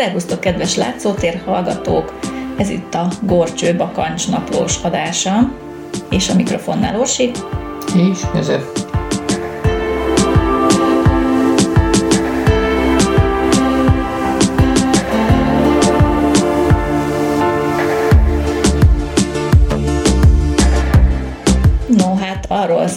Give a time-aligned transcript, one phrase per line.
[0.00, 2.18] Szervusztok, kedves látszótér hallgatók!
[2.56, 5.52] Ez itt a Gorcső Bakancs naplós adása,
[6.10, 7.30] és a mikrofonnál Orsi.
[7.94, 8.89] És József.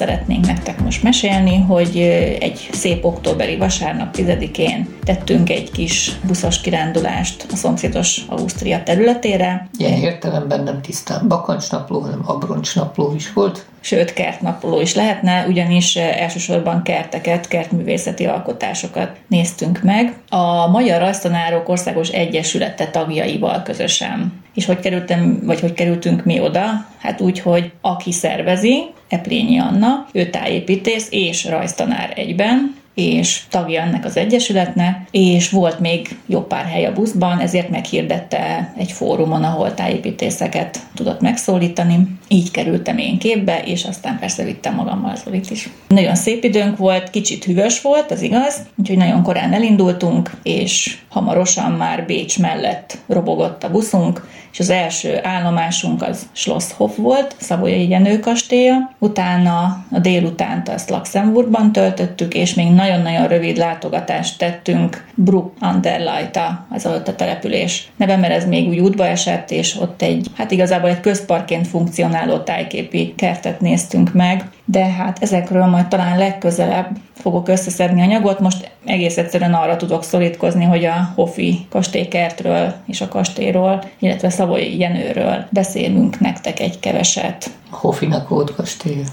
[0.03, 1.97] Szeretnénk nektek most mesélni, hogy
[2.39, 9.69] egy szép októberi vasárnap 10-én tettünk egy kis buszos kirándulást a szomszédos Ausztria területére.
[9.77, 13.65] Ilyen értelemben nem tisztán bakancsnapló, hanem abroncsnapló is volt.
[13.79, 20.13] Sőt, kertnapló is lehetne, ugyanis elsősorban kerteket, kertművészeti alkotásokat néztünk meg.
[20.29, 24.41] A Magyar Rajztanárok Országos Egyesülete tagjaival közösen.
[24.53, 26.63] És hogy kerültem, vagy hogy kerültünk mi oda?
[26.99, 34.05] Hát úgy, hogy aki szervezi, Eplényi Anna, ő tájépítész és rajztanár egyben, és tagja ennek
[34.05, 39.73] az egyesületnek, és volt még jó pár hely a buszban, ezért meghirdette egy fórumon, ahol
[39.73, 42.07] tájépítészeket tudott megszólítani.
[42.27, 45.69] Így kerültem én képbe, és aztán persze vittem magammal Zolit is.
[45.87, 51.71] Nagyon szép időnk volt, kicsit hűvös volt, az igaz, úgyhogy nagyon korán elindultunk, és hamarosan
[51.71, 58.19] már Bécs mellett robogott a buszunk, és az első állomásunk az Schlosshof volt, Szavolyai Jenő
[58.19, 66.65] kastélya, utána a délutánt azt Luxemburgban töltöttük, és még nagyon-nagyon rövid látogatást tettünk Brook Anderleita,
[66.69, 70.51] az volt a település neve, mert ez még úgy útba esett, és ott egy, hát
[70.51, 77.47] igazából egy közparkként funkcionáló tájképi kertet néztünk meg, de hát ezekről majd talán legközelebb fogok
[77.47, 78.39] összeszedni anyagot.
[78.39, 84.75] Most egész egyszerűen arra tudok szorítkozni, hogy a Hofi kastélykertről és a kastélyról, illetve Szavoly
[84.77, 87.49] Jenőről beszélünk nektek egy keveset.
[87.69, 89.03] Hofinak volt kastély.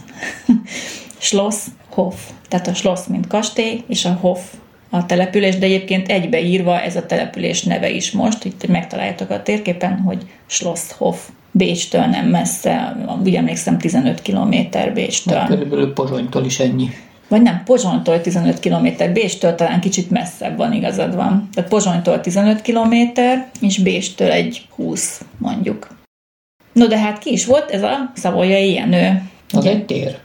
[1.18, 1.56] Schloss,
[1.90, 2.30] Hof.
[2.48, 4.52] Tehát a Schloss, mint kastély, és a Hof
[4.90, 9.98] a település, de egyébként egybeírva ez a település neve is most, itt megtaláljátok a térképen,
[9.98, 11.28] hogy Schlosshof.
[11.50, 14.54] Bécstől nem messze, úgy emlékszem 15 km
[14.94, 15.38] Bécstől.
[15.38, 16.88] Hát körülbelül Pozsonytól is ennyi.
[17.28, 21.48] Vagy nem, Pozsonytól 15 km, Bécstől talán kicsit messzebb van, igazad van.
[21.54, 22.94] Tehát Pozsonytól 15 km,
[23.60, 25.88] és Bécstől egy 20 mondjuk.
[26.72, 29.22] No de hát ki is volt ez a Szavolyai Jenő?
[29.52, 30.18] Az egy tér.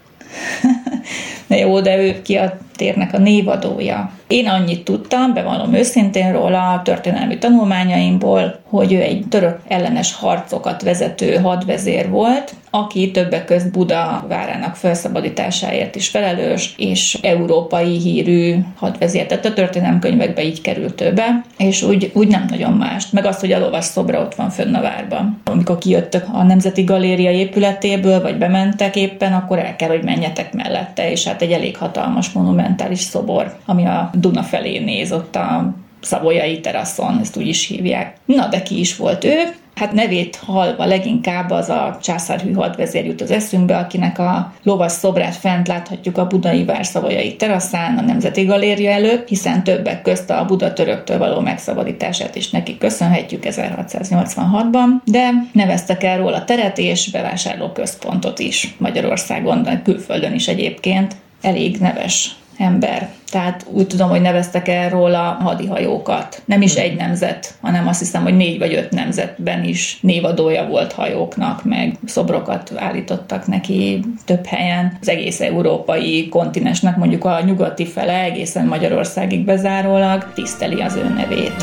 [1.48, 4.12] Na jó, de ő ki a térnek a névadója.
[4.28, 10.82] Én annyit tudtam, bevallom őszintén róla a történelmi tanulmányaimból, hogy ő egy török ellenes harcokat
[10.82, 19.26] vezető hadvezér volt, aki többek közt Buda várának felszabadításáért is felelős, és európai hírű hadvezér.
[19.26, 23.14] Tehát a történelemkönyvekbe így került többe, és úgy, úgy nem nagyon mást.
[23.14, 25.42] Meg azt, hogy a lovas szobra ott van fönn a várban.
[25.46, 31.12] Amikor kijöttök a Nemzeti Galéria épületéből, vagy bementek éppen, akkor el kell, hogy menjetek mellette,
[31.12, 35.74] és hát egy elég hatalmas monumentális szobor, ami a Duna felé néz, ott a
[36.06, 38.16] Szavolyai teraszon, ezt úgy is hívják.
[38.26, 39.56] Na, de ki is volt ő?
[39.76, 45.36] Hát nevét halva leginkább az a császárhű hadvezér jut az eszünkbe, akinek a lovas szobrát
[45.36, 50.74] fent láthatjuk a budai várszavolyai teraszán, a Nemzeti Galéria előtt, hiszen többek közt a Buda
[50.74, 58.76] töröktől való megszabadítását is neki köszönhetjük 1686-ban, de neveztek el róla teret és bevásárlóközpontot is
[58.78, 61.16] Magyarországon, de külföldön is egyébként.
[61.42, 63.10] Elég neves ember.
[63.32, 66.42] Tehát úgy tudom, hogy neveztek el róla hadihajókat.
[66.46, 70.94] Nem is egy nemzet, hanem azt hiszem, hogy négy vagy öt nemzetben is névadója volt
[70.94, 74.98] hajóknak, meg szobrokat állítottak neki több helyen.
[75.02, 81.54] Az egész európai kontinensnek, mondjuk a nyugati fele egészen Magyarországig bezárólag tiszteli az ő nevét.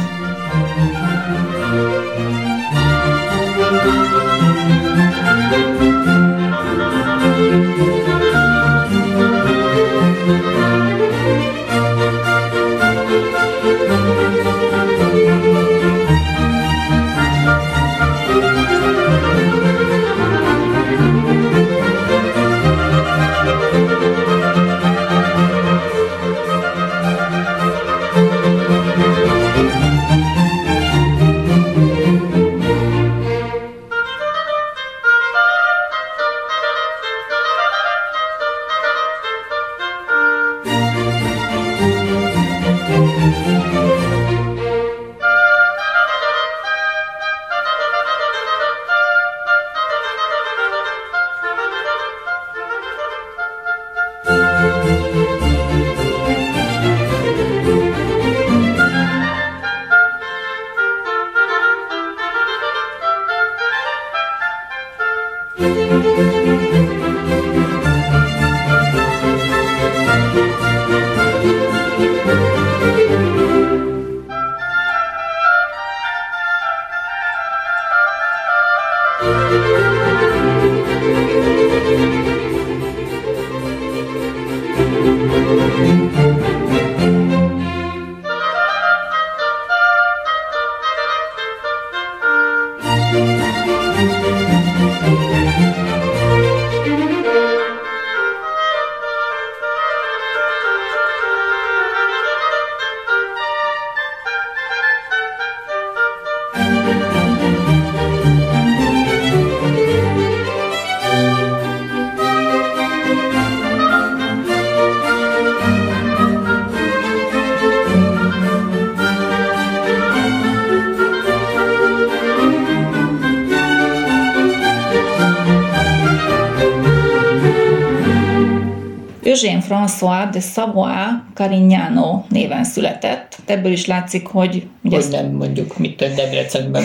[129.83, 133.37] François de Savoie Carignano néven született.
[133.47, 134.67] Ebből is látszik, hogy...
[134.83, 136.85] Ugye hogy nem mondjuk, mit tett Debrecenben.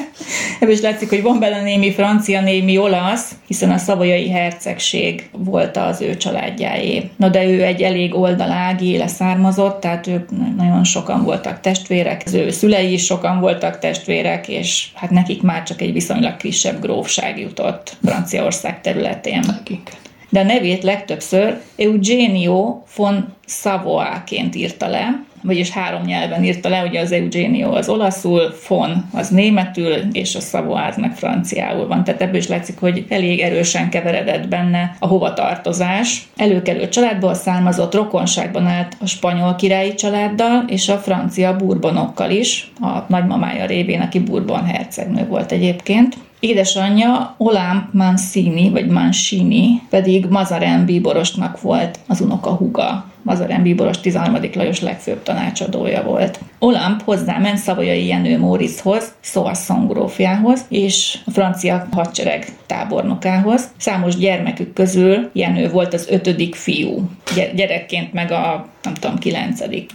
[0.60, 5.76] Ebből is látszik, hogy van benne némi francia, némi olasz, hiszen a szavajai hercegség volt
[5.76, 7.10] az ő családjáé.
[7.16, 12.50] Na de ő egy elég oldalági leszármazott, tehát ők nagyon sokan voltak testvérek, az ő
[12.50, 17.96] szülei is sokan voltak testvérek, és hát nekik már csak egy viszonylag kisebb grófság jutott
[18.04, 19.44] Franciaország területén.
[19.46, 20.00] Nekik
[20.32, 27.00] de a nevét legtöbbször Eugenio von Savoie-ként írta le, vagyis három nyelven írta le, ugye
[27.00, 32.04] az Eugenio az olaszul, von az németül, és a Savoie az meg franciául van.
[32.04, 36.28] Tehát ebből is látszik, hogy elég erősen keveredett benne a hovatartozás.
[36.36, 42.98] Előkelő családból származott rokonságban állt a spanyol királyi családdal, és a francia burbonokkal is, a
[43.08, 46.16] nagymamája révén, aki Bourbon hercegnő volt egyébként.
[46.42, 53.11] Édesanyja Olám Mancini, vagy Mancini, pedig Mazaren bíborosnak volt az unoka huga.
[53.22, 54.50] Mazaren bíboros 13.
[54.54, 56.38] Lajos legfőbb tanácsadója volt.
[56.58, 63.70] Olamp hozzáment Szavajai Jenő Móriczhoz, Soissons grófjához, és a francia hadsereg tábornokához.
[63.76, 67.10] Számos gyermekük közül Jenő volt az ötödik fiú.
[67.54, 69.90] Gyerekként meg a nem tudom, kilencedik.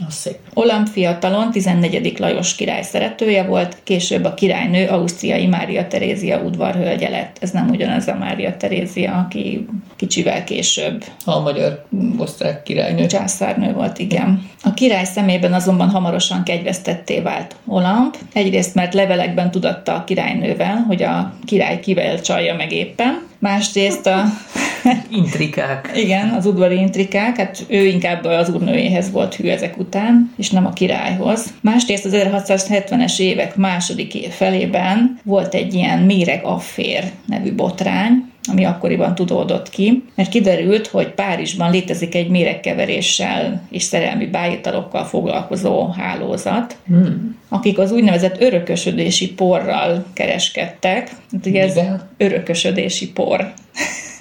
[0.54, 2.20] Olamp fiatalon 14.
[2.20, 7.38] Lajos király szeretője volt, később a királynő Ausztriai Mária Terézia udvarhölgye lett.
[7.40, 9.66] Ez nem ugyanaz a Mária Terézia, aki
[9.96, 11.04] kicsivel később.
[11.26, 11.86] A magyar
[12.18, 13.06] osztrák királynő.
[13.18, 14.50] Császárnő volt, igen.
[14.64, 18.18] A király szemében azonban hamarosan kegyvesztetté vált Olamp.
[18.34, 23.26] Egyrészt, mert levelekben tudatta a királynővel, hogy a király kivel csalja meg éppen.
[23.40, 24.24] Másrészt a
[25.22, 25.92] intrikák.
[25.96, 30.66] Igen, az udvari intrikák, hát ő inkább az úrnőjéhez volt hű ezek után, és nem
[30.66, 31.54] a királyhoz.
[31.62, 39.16] Másrészt az 1670-es évek második felében volt egy ilyen méreg affér nevű botrány, ami akkoriban
[39.16, 47.38] tudódott ki, mert kiderült, hogy Párizsban létezik egy méregkeveréssel és szerelmi bájitalokkal foglalkozó hálózat, hmm.
[47.50, 51.10] akik az úgynevezett örökösödési porral kereskedtek.
[51.32, 51.80] Hát ugye ez
[52.18, 53.54] örökösödési por.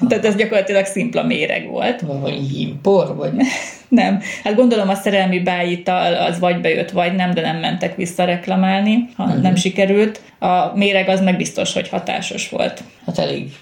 [0.09, 2.01] Tehát ez gyakorlatilag szimpla méreg volt.
[2.01, 3.33] Vagy hímpor, vagy?
[3.89, 4.21] nem.
[4.45, 9.09] Hát gondolom a szerelmi bájital az vagy bejött, vagy nem, de nem mentek vissza reklamálni,
[9.17, 9.43] ha uh-huh.
[9.43, 10.21] nem sikerült.
[10.39, 12.83] A méreg az meg biztos, hogy hatásos volt.
[13.07, 13.53] Hát elég,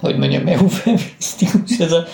[0.00, 2.06] hogy mondjam, eufemisztikus ez a,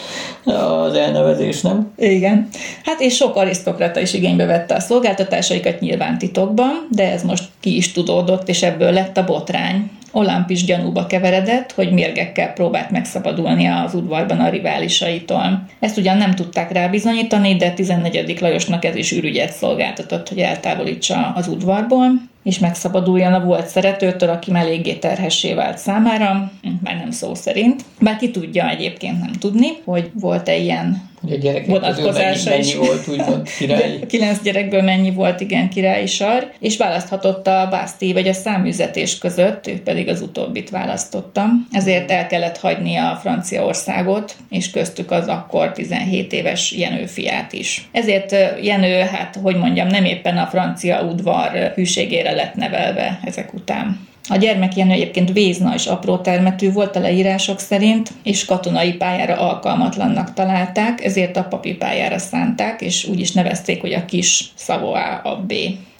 [0.50, 1.92] az elnevezés, nem?
[1.96, 2.48] Igen.
[2.84, 7.76] Hát és sok arisztokrata is igénybe vette a szolgáltatásaikat nyilván titokban, de ez most ki
[7.76, 9.90] is tudódott, és ebből lett a botrány.
[10.16, 15.64] Olamp is gyanúba keveredett, hogy mérgekkel próbált megszabadulni az udvarban a riválisaitól.
[15.80, 18.40] Ezt ugyan nem tudták rá bizonyítani, de 14.
[18.40, 22.10] Lajosnak ez is ürügyet szolgáltatott, hogy eltávolítsa az udvarból
[22.42, 26.52] és megszabaduljon a volt szeretőtől, aki eléggé terhessé vált számára,
[26.82, 27.84] már nem szó szerint.
[28.00, 32.86] Bár ki tudja egyébként nem tudni, hogy volt-e ilyen hogy a gyerekek vonatkozása mennyi, mennyi
[32.86, 33.98] volt, úgymond király.
[34.08, 39.66] Kilenc gyerekből mennyi volt, igen, királyi sar, és választhatott a bászti vagy a számüzetés között,
[39.66, 41.46] ő pedig az utóbbit választotta.
[41.72, 47.88] Ezért el kellett hagyni a Franciaországot, és köztük az akkor 17 éves Jenő fiát is.
[47.92, 54.12] Ezért Jenő, hát hogy mondjam, nem éppen a francia udvar hűségére lett nevelve ezek után.
[54.28, 59.34] A gyermek Jenő egyébként vézna és apró termetű volt a leírások szerint, és katonai pályára
[59.34, 65.20] alkalmatlannak találták, ezért a papi pályára szánták, és úgy is nevezték, hogy a kis Szavoá
[65.24, 65.52] a B.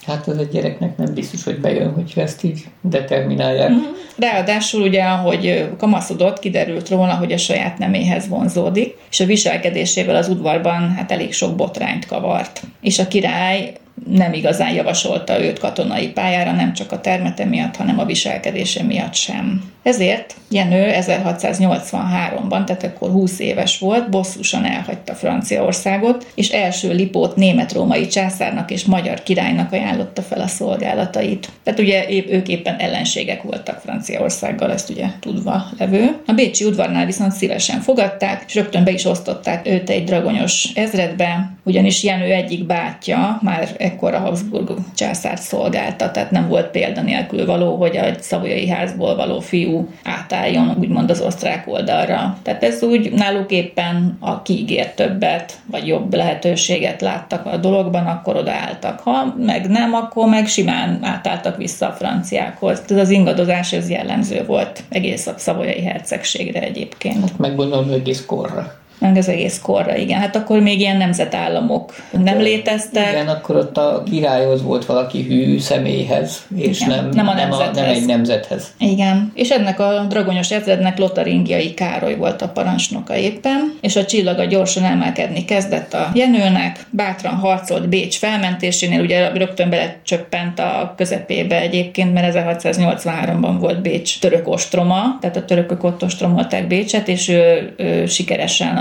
[0.07, 3.71] Hát az egy gyereknek nem biztos, hogy bejön, hogyha ezt így determinálják.
[3.71, 3.83] Mm-hmm.
[4.17, 10.29] Ráadásul ugye, ahogy kamaszodott, kiderült róla, hogy a saját neméhez vonzódik, és a viselkedésével az
[10.29, 12.63] udvarban hát elég sok botrányt kavart.
[12.81, 13.73] És a király
[14.07, 19.15] nem igazán javasolta őt katonai pályára, nem csak a termete miatt, hanem a viselkedése miatt
[19.15, 19.73] sem.
[19.83, 28.07] Ezért Jenő 1683-ban, tehát akkor 20 éves volt, bosszúsan elhagyta Franciaországot, és első Lipót német-római
[28.07, 31.49] császárnak és magyar királynak ajánlotta fel a szolgálatait.
[31.63, 36.23] Tehát ugye ők éppen ellenségek voltak Franciaországgal, ezt ugye tudva levő.
[36.27, 41.53] A Bécsi udvarnál viszont szívesen fogadták, és rögtön be is osztották őt egy dragonyos ezredbe,
[41.65, 47.47] ugyanis Jenő egyik bátyja már ekkor a Habsburg császárt szolgálta, tehát nem volt példa nélkül
[47.47, 52.39] való, hogy a szavolyai házból való fiú átálljon úgymond az osztrák oldalra.
[52.43, 58.37] Tehát ez úgy náluk éppen a kiígért többet, vagy jobb lehetőséget láttak a dologban, akkor
[58.37, 59.01] odaálltak.
[59.01, 62.81] Ha meg nem, akkor meg simán átálltak vissza a franciákhoz.
[62.81, 67.21] Tehát az ingadozás ez jellemző volt egész a szavolyai hercegségre egyébként.
[67.21, 70.21] Hát megmondom, egész korra meg az egész korra, igen.
[70.21, 73.13] Hát akkor még ilyen nemzetállamok nem léteztek.
[73.13, 77.53] Igen, akkor ott a királyhoz volt valaki hű személyhez, és igen, nem, nem, a nem,
[77.53, 78.73] a, nem egy nemzethez.
[78.79, 84.45] Igen, és ennek a dragonyos ezrednek Lotaringiai Károly volt a parancsnoka éppen, és a csillaga
[84.45, 92.13] gyorsan emelkedni kezdett a Jenőnek, bátran harcolt Bécs felmentésénél, ugye rögtön belecsöppent a közepébe egyébként,
[92.13, 98.07] mert 1683-ban volt Bécs török ostroma, tehát a törökök ott ostromolták Bécset, és ő, ő
[98.07, 98.77] sikeresen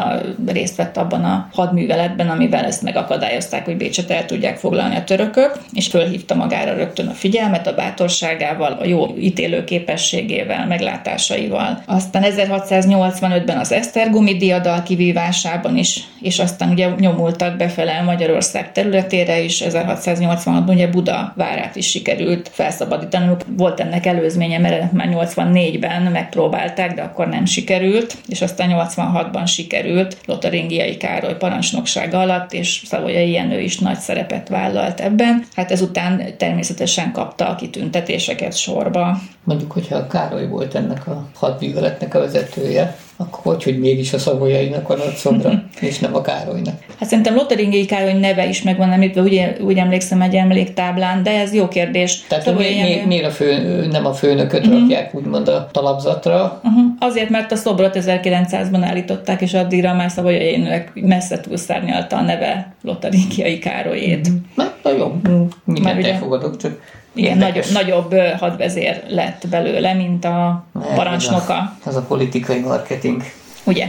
[0.46, 5.60] részt vett abban a hadműveletben, amivel ezt megakadályozták, hogy Bécset el tudják foglalni a törökök,
[5.74, 11.84] és fölhívta magára rögtön a figyelmet a bátorságával, a jó ítélő képességével, meglátásaival.
[11.86, 19.64] Aztán 1685-ben az Esztergumi diadal kivívásában is, és aztán ugye nyomultak befele Magyarország területére is,
[19.66, 23.36] 1686-ban ugye Buda várát is sikerült felszabadítani.
[23.58, 29.93] Volt ennek előzménye, mert már 84-ben megpróbálták, de akkor nem sikerült, és aztán 86-ban sikerült
[29.94, 35.46] sikerült Lotaringiai Károly parancsnoksága alatt, és Szavolyai Jenő is nagy szerepet vállalt ebben.
[35.56, 39.18] Hát ezután természetesen kapta a kitüntetéseket sorba.
[39.44, 44.88] Mondjuk, hogyha Károly volt ennek a hadműveletnek a vezetője, akkor hogy, hogy mégis a szavolyainak
[44.88, 46.76] van ott szobra, és nem a Károlynak.
[47.00, 51.54] Hát szerintem Lotaringiai Károly neve is megvan említve, úgy, úgy emlékszem egy emléktáblán, de ez
[51.54, 52.22] jó kérdés.
[52.28, 54.80] Tehát mi, mi, miért a fő, nem a főnököt uh-huh.
[54.80, 56.62] rakják úgymond a talapzatra?
[56.64, 56.84] Uh-huh.
[57.00, 63.60] Azért, mert a szobrot 1900-ban állították, és addigra már szavolyainak messze túlszárnyalta a neve Lotaringiai
[63.60, 64.28] Károlyét.
[64.28, 64.72] Uh-huh.
[64.84, 65.20] Na, jó,
[65.66, 70.66] mindent elfogadok, csak igen, nagyobb, nagyobb hadvezér lett belőle, mint a
[70.96, 71.54] parancsnoka.
[71.54, 73.24] Ez a, ez a politikai marketing.
[73.64, 73.88] Ugye?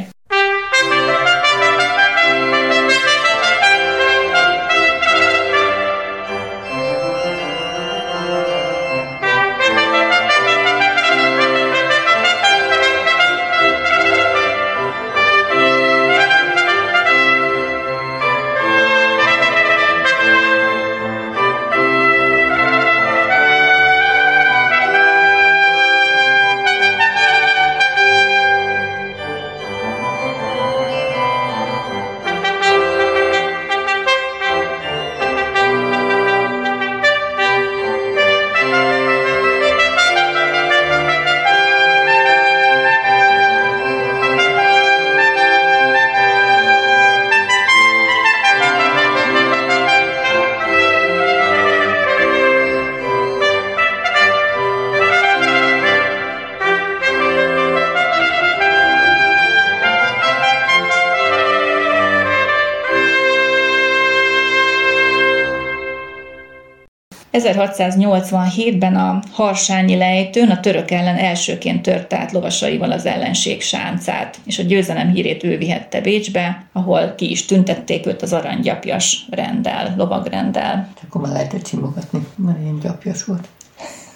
[67.45, 74.59] 1687-ben a Harsányi lejtőn a török ellen elsőként tört át lovasaival az ellenség sáncát, és
[74.59, 80.89] a győzelem hírét ő vihette Bécsbe, ahol ki is tüntették őt az aranygyapjas rendel, lovagrendel.
[81.07, 83.49] Akkor már lehetett simogatni, mert én gyapjas volt.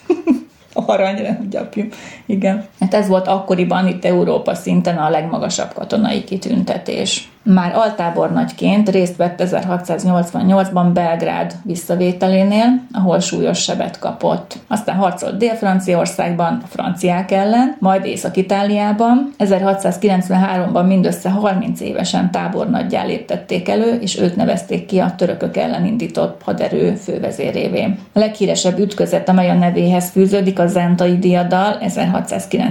[0.86, 1.84] aranyra gyapjú.
[2.26, 2.66] Igen.
[2.90, 7.28] Hát ez volt akkoriban itt Európa szinten a legmagasabb katonai kitüntetés.
[7.54, 14.58] Már altábornagyként részt vett 1688-ban Belgrád visszavételénél, ahol súlyos sebet kapott.
[14.68, 19.34] Aztán harcolt Dél-Franciaországban a franciák ellen, majd Észak-Itáliában.
[19.38, 26.42] 1693-ban mindössze 30 évesen tábornaggyá léptették elő, és őt nevezték ki a törökök ellen indított
[26.44, 27.82] haderő fővezérévé.
[28.12, 31.76] A leghíresebb ütközet, amely a nevéhez fűződik, a Zentai diadal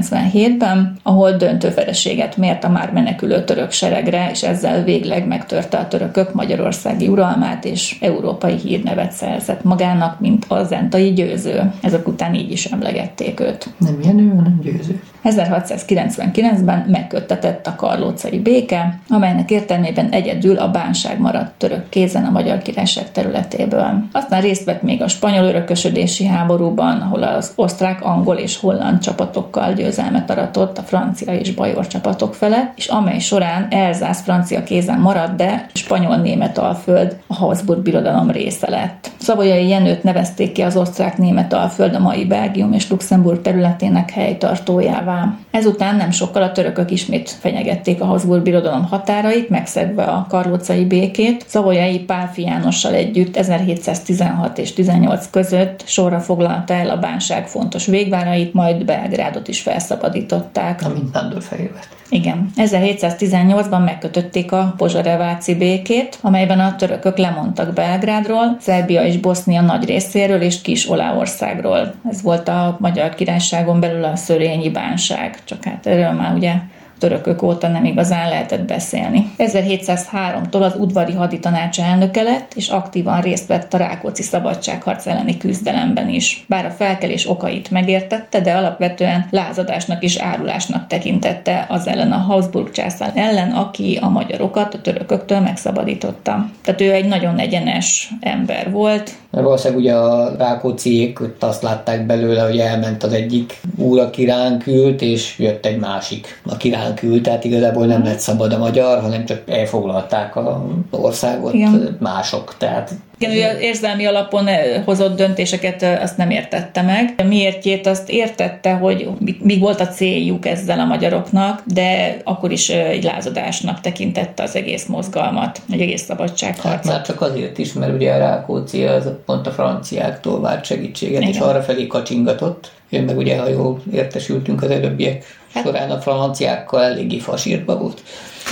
[0.10, 5.88] 1697-ben, ahol döntő vereséget mért a már menekülő török seregre, és ezzel végleg megtörte a
[5.88, 11.72] törökök magyarországi uralmát, és európai hírnevet szerzett magának, mint a zentai győző.
[11.82, 13.70] Ezek után így is emlegették őt.
[13.78, 15.02] Nem Jenő, hanem győző.
[15.30, 22.58] 1699-ben megköttetett a karlócai béke, amelynek értelmében egyedül a bánság maradt török kézen a Magyar
[22.58, 24.04] Királyság területéből.
[24.12, 29.74] Aztán részt vett még a spanyol örökösödési háborúban, ahol az osztrák, angol és holland csapatokkal
[29.74, 35.36] győzelmet aratott a francia és bajor csapatok fele, és amely során Elzász francia kézen maradt,
[35.36, 39.12] de spanyol-német alföld a Habsburg birodalom része lett.
[39.18, 45.17] Szavolyai Jenőt nevezték ki az osztrák-német alföld a mai Belgium és Luxemburg területének helytartójává.
[45.52, 51.46] Ezután nem sokkal a törökök ismét fenyegették a Habsburg birodalom határait, megszegve a karlócai békét.
[51.48, 58.54] Szavolyai Pál Jánossal együtt 1716 és 18 között sorra foglalta el a bánság fontos végvárait,
[58.54, 60.82] majd Belgrádot is felszabadították.
[60.86, 61.88] Amint Nándor Fehévet.
[62.10, 62.52] Igen.
[62.58, 70.42] 1718-ban megkötötték a Pozsareváci békét, amelyben a törökök lemondtak Belgrádról, Szerbia és Bosznia nagy részéről
[70.42, 71.94] és Kis Oláországról.
[72.10, 76.54] Ez volt a Magyar Királyságon belül a szörényi bánság, csak hát erről már ugye
[76.98, 79.32] törökök óta nem igazán lehetett beszélni.
[79.38, 86.10] 1703-tól az udvari haditanács elnöke lett, és aktívan részt vett a Rákóczi szabadságharc elleni küzdelemben
[86.10, 86.46] is.
[86.48, 92.72] Bár a felkelés okait megértette, de alapvetően lázadásnak és árulásnak tekintette az ellen a Habsburg
[92.72, 96.50] császár ellen, aki a magyarokat a törököktől megszabadította.
[96.62, 102.42] Tehát ő egy nagyon egyenes ember volt, mert valószínűleg ugye a Rákócziék azt látták belőle,
[102.42, 107.24] hogy elment az egyik úr, aki ránk ült, és jött egy másik, aki ránk ült,
[107.24, 111.98] tehát igazából nem lett szabad a magyar, hanem csak elfoglalták a országot Igen.
[112.00, 112.56] mások.
[112.58, 117.14] Tehát igen, ugye érzelmi alapon eh, hozott döntéseket eh, azt nem értette meg.
[117.18, 119.10] A miértjét azt értette, hogy
[119.40, 124.56] mi volt a céljuk ezzel a magyaroknak, de akkor is eh, egy lázadásnak tekintette az
[124.56, 126.72] egész mozgalmat, egy egész szabadságharcot.
[126.72, 131.22] Hát már csak azért is, mert ugye a Rákóczi az pont a franciáktól várt segítséget,
[131.22, 131.34] Igen.
[131.34, 132.72] és arra felé kacsingatott.
[132.90, 135.64] Én meg ugye, ha jól értesültünk az előbbiek hát.
[135.64, 138.02] során a franciákkal eléggé fasírtba volt.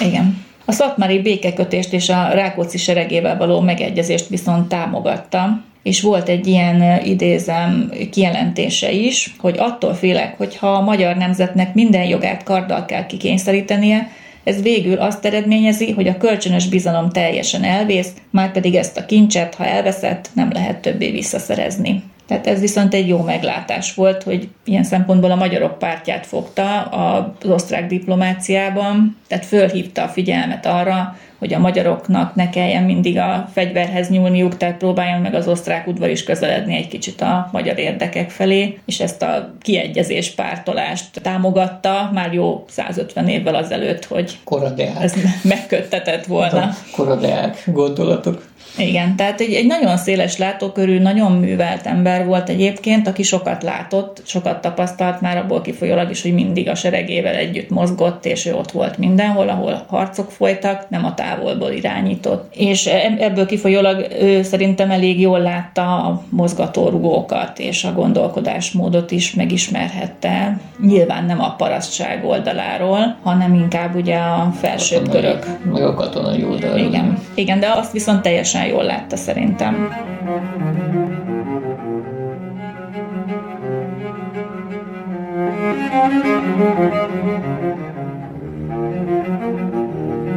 [0.01, 0.45] Igen.
[0.65, 7.05] A szatmári békekötést és a Rákóczi seregével való megegyezést viszont támogatta, és volt egy ilyen
[7.05, 13.05] idézem kijelentése is, hogy attól félek, hogy ha a magyar nemzetnek minden jogát karddal kell
[13.05, 14.09] kikényszerítenie,
[14.43, 19.55] ez végül azt eredményezi, hogy a kölcsönös bizalom teljesen elvész, már pedig ezt a kincset,
[19.55, 22.03] ha elveszett, nem lehet többé visszaszerezni.
[22.27, 27.49] Tehát ez viszont egy jó meglátás volt, hogy ilyen szempontból a magyarok pártját fogta az
[27.49, 34.09] osztrák diplomáciában, tehát fölhívta a figyelmet arra, hogy a magyaroknak ne kelljen mindig a fegyverhez
[34.09, 38.79] nyúlniuk, tehát próbáljon meg az osztrák udvar is közeledni egy kicsit a magyar érdekek felé,
[38.85, 45.03] és ezt a kiegyezés pártolást támogatta már jó 150 évvel azelőtt, hogy Koradeák.
[45.03, 46.69] ez megköttetett volna.
[46.95, 48.53] Koradeák gondolatok.
[48.77, 54.21] Igen, tehát egy, egy nagyon széles látókörű, nagyon művelt ember volt egyébként, aki sokat látott,
[54.25, 58.71] sokat tapasztalt már abból kifolyólag is, hogy mindig a seregével együtt mozgott, és ő ott
[58.71, 62.55] volt mindenhol, ahol harcok folytak, nem a távolból irányított.
[62.55, 62.85] És
[63.19, 70.59] ebből kifolyólag ő szerintem elég jól látta a mozgatórugókat, és a gondolkodásmódot is megismerhette.
[70.81, 75.45] Nyilván nem a parasztság oldaláról, hanem inkább ugye a felső katonai, körök.
[75.73, 76.79] Meg a katonai oldalról.
[76.79, 77.17] Igen.
[77.33, 79.89] Igen, de azt viszont teljesen jól látta szerintem.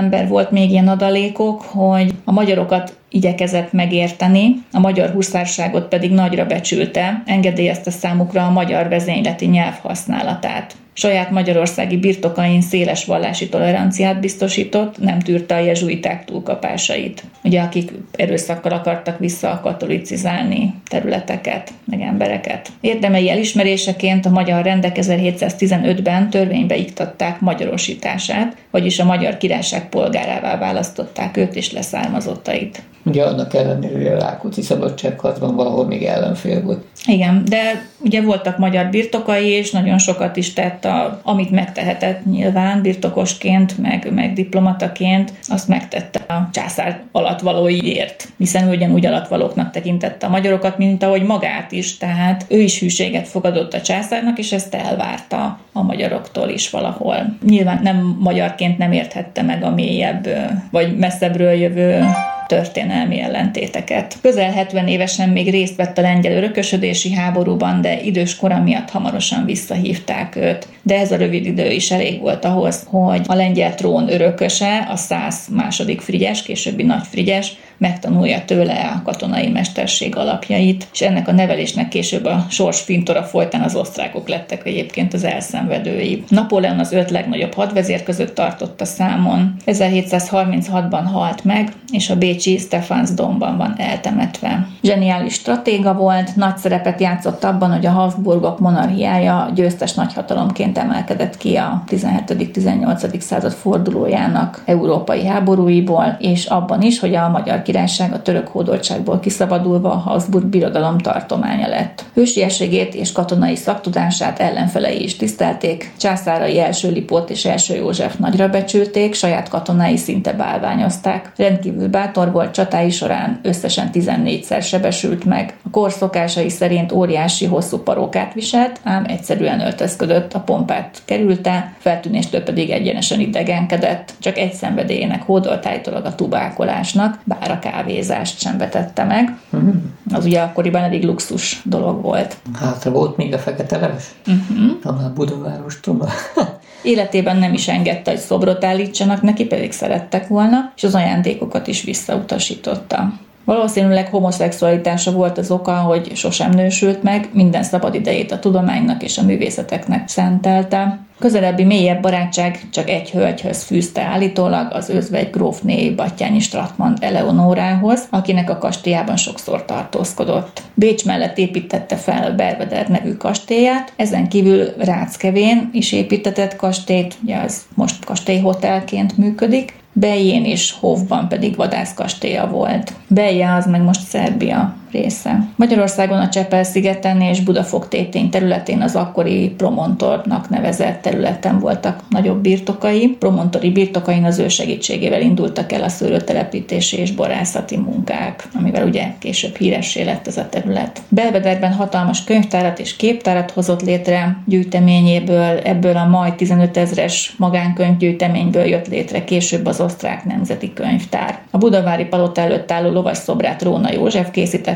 [0.00, 6.46] ember volt még ilyen adalékok, hogy a magyarokat igyekezett megérteni, a magyar huszárságot pedig nagyra
[6.46, 14.98] becsülte, engedélyezte számukra a magyar vezényleti nyelv használatát saját magyarországi birtokain széles vallási toleranciát biztosított,
[14.98, 22.68] nem tűrte a jezsuiták túlkapásait, ugye akik erőszakkal akartak visszakatolicizálni területeket, meg embereket.
[22.80, 31.36] Érdemei elismeréseként a magyar rendek 1715-ben törvénybe iktatták magyarosítását, vagyis a magyar királyság polgárává választották
[31.36, 32.82] őt és leszármazottait.
[33.04, 36.84] Ugye annak ellenére, hogy a Rákóczi szabadságharcban valahol még ellenfél volt.
[37.06, 42.82] Igen, de ugye voltak magyar birtokai, és nagyon sokat is tett, a, amit megtehetett nyilván
[42.82, 50.30] birtokosként, meg, meg diplomataként, azt megtette a császár alatvalóiért, hiszen ő ugyanúgy alatvalóknak tekintette a
[50.30, 55.58] magyarokat, mint ahogy magát is, tehát ő is hűséget fogadott a császárnak, és ezt elvárta
[55.72, 57.36] a magyaroktól is valahol.
[57.46, 60.28] Nyilván nem magyarként nem érthette meg a mélyebb,
[60.70, 62.04] vagy messzebbről jövő
[62.50, 64.16] történelmi ellentéteket.
[64.22, 69.44] Közel 70 évesen még részt vett a lengyel örökösödési háborúban, de idős kora miatt hamarosan
[69.44, 70.68] visszahívták őt.
[70.82, 74.96] De ez a rövid idő is elég volt ahhoz, hogy a lengyel trón örököse, a
[74.96, 81.32] száz második Frigyes, későbbi nagy Frigyes, megtanulja tőle a katonai mesterség alapjait, és ennek a
[81.32, 86.24] nevelésnek később a sors fintora folytán az osztrákok lettek egyébként az elszenvedői.
[86.28, 89.54] Napóleon az öt legnagyobb hadvezér között tartotta számon.
[89.66, 94.66] 1736-ban halt meg, és a bécsi Stephansdomban van eltemetve.
[94.82, 101.56] Zseniális stratéga volt, nagy szerepet játszott abban, hogy a Habsburgok monarchiája győztes nagyhatalomként emelkedett ki
[101.56, 103.20] a 17.-18.
[103.20, 109.90] század fordulójának európai háborúiból, és abban is, hogy a magyar királyság a török hódoltságból kiszabadulva
[109.90, 112.04] a Habsburg birodalom tartománya lett.
[112.14, 119.14] Hősiességét és katonai szaktudását ellenfelei is tisztelték, császárai első Lipót és első József nagyra becsülték,
[119.14, 121.32] saját katonái szinte bálványozták.
[121.36, 125.54] Rendkívül bátor volt csatái során, összesen 14-szer sebesült meg.
[125.64, 132.42] A kor szokásai szerint óriási hosszú parókát viselt, ám egyszerűen öltözködött, a pompát kerülte, feltűnéstől
[132.42, 134.14] pedig egyenesen idegenkedett.
[134.18, 135.68] Csak egy szenvedélyének hódolt
[136.04, 139.38] a tubákolásnak, bár a kávézást sem vetette meg.
[139.50, 139.74] Uh-huh.
[140.12, 142.36] Az ugye akkoriban elég luxus dolog volt.
[142.60, 144.04] Hát volt még a fekete leves?
[144.26, 144.80] Uh-huh.
[144.82, 146.08] Talán Budavárostól.
[146.82, 151.82] Életében nem is engedte, hogy szobrot állítsanak neki, pedig szerettek volna, és az ajándékokat is
[151.82, 153.12] visszautasította.
[153.44, 159.18] Valószínűleg homoszexualitása volt az oka, hogy sosem nősült meg, minden szabad idejét a tudománynak és
[159.18, 160.98] a művészeteknek szentelte.
[161.18, 168.50] Közelebbi mélyebb barátság csak egy hölgyhöz fűzte állítólag az özvegy grófné Battyányi Stratmand Eleonórához, akinek
[168.50, 170.62] a kastélyában sokszor tartózkodott.
[170.74, 177.62] Bécs mellett építette fel Belveder nevű kastélyát, ezen kívül Ráckevén is építetett kastélyt, ugye az
[177.74, 182.92] most kastélyhotelként működik, Bején és Hovban pedig vadászkastélya volt.
[183.08, 185.48] Beje az meg most Szerbia része.
[185.56, 193.08] Magyarországon a Csepel-szigeten és Budafok-tétény területén az akkori Promontornak nevezett területen voltak nagyobb birtokai.
[193.08, 199.56] Promontori birtokain az ő segítségével indultak el a szőlőtelepítési és borászati munkák, amivel ugye később
[199.56, 201.02] híressé lett ez a terület.
[201.08, 208.88] Belvederben hatalmas könyvtárat és képtárat hozott létre gyűjteményéből, ebből a majd 15 ezres magánkönyvgyűjteményből jött
[208.88, 211.38] létre később az osztrák nemzeti könyvtár.
[211.50, 214.30] A budavári palota előtt álló lovas szobrát Róna József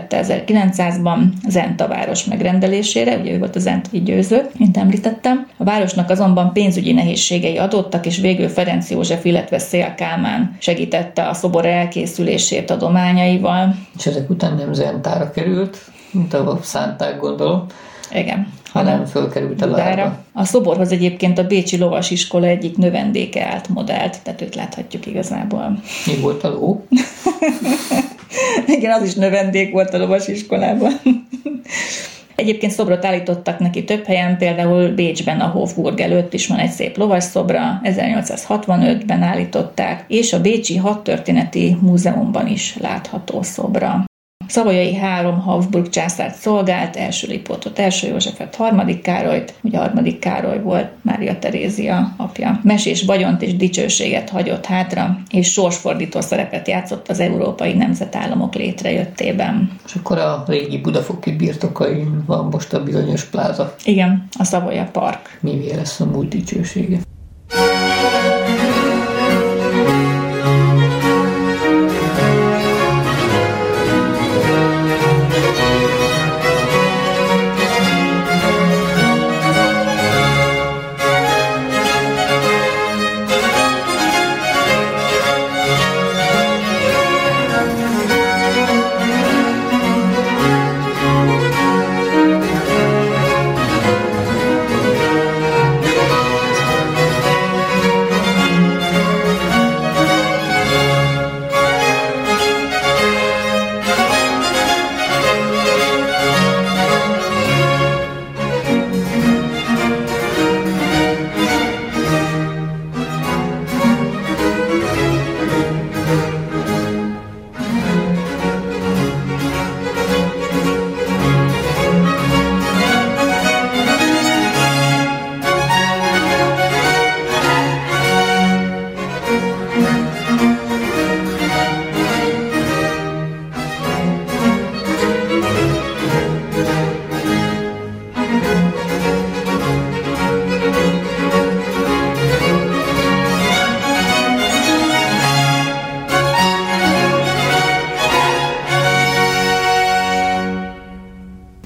[0.09, 5.47] készítette 1900-ban Zenta város megrendelésére, ugye ő volt a Zentai győző, mint említettem.
[5.57, 11.35] A városnak azonban pénzügyi nehézségei adottak, és végül Ferenc József, illetve Szél Kálmán segítette a
[11.35, 13.75] szobor elkészülését adományaival.
[13.99, 15.79] És ezek után nem Zentára került,
[16.11, 17.67] mint a szánták gondolom.
[18.13, 20.19] Igen hanem fölkerült a Budára.
[20.33, 25.79] A szoborhoz egyébként a Bécsi Lovasiskola egyik növendéke állt modellt, tehát őt láthatjuk igazából.
[26.07, 26.87] Mi volt a ló?
[28.67, 30.93] Igen, az is növendék volt a lovasiskolában.
[32.35, 36.97] Egyébként szobrot állítottak neki több helyen, például Bécsben a Hofburg előtt is van egy szép
[36.97, 44.05] lovas szobra, 1865-ben állították, és a Bécsi Hadtörténeti Múzeumban is látható szobra.
[44.49, 50.89] Szavolyai három Habsburg császárt szolgált, első Lipótot, első Józsefet, harmadik Károlyt, ugye harmadik Károly volt
[51.03, 52.61] Mária Terézia apja.
[52.63, 59.71] Mesés vagyont és dicsőséget hagyott hátra, és sorsfordító szerepet játszott az európai nemzetállamok létrejöttében.
[59.87, 63.75] És akkor a régi budafoki birtokain van most a bizonyos pláza.
[63.85, 65.39] Igen, a Savoya Park.
[65.41, 66.99] Mi lesz a múlt dicsősége?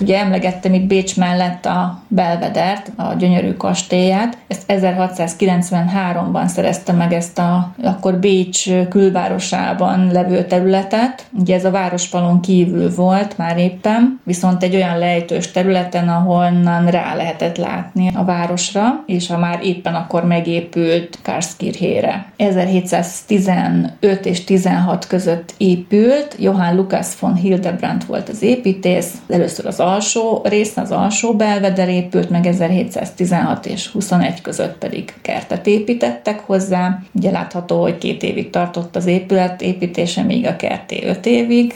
[0.00, 4.38] Ugye emlegettem itt Bécs mellett a Belvedert, a gyönyörű kastélyát.
[4.46, 11.26] Ezt 1693-ban szerezte meg ezt a akkor Bécs külvárosában levő területet.
[11.38, 17.14] Ugye ez a városfalon kívül volt már éppen, viszont egy olyan lejtős területen, ahonnan rá
[17.14, 22.32] lehetett látni a városra, és a már éppen akkor megépült Karskirhére.
[22.37, 30.40] 1715 és 16 között épült, Johann Lukas von Hildebrandt volt az építész, először az alsó
[30.44, 36.98] rész, az alsó belveder épült, meg 1716 és 21 között pedig kertet építettek hozzá.
[37.12, 41.74] Ugye látható, hogy két évig tartott az épület építése, míg a kerté öt évig.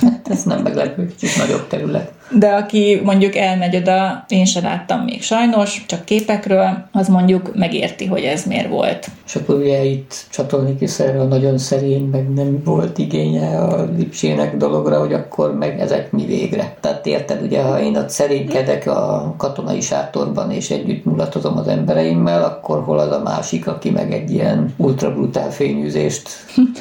[0.00, 5.00] Hát ez nem meglepő, kicsit nagyobb terület de aki mondjuk elmegy oda, én sem láttam
[5.00, 9.08] még sajnos, csak képekről, az mondjuk megérti, hogy ez miért volt.
[9.26, 14.56] És akkor ugye itt csatolni is erre nagyon szerény, meg nem volt igénye a Lipsének
[14.56, 16.76] dologra, hogy akkor meg ezek mi végre.
[16.80, 22.44] Tehát érted, ugye, ha én ott szerénykedek a katonai sátorban, és együtt mulatozom az embereimmel,
[22.44, 26.28] akkor hol az a másik, aki meg egy ilyen ultra brutál fényűzést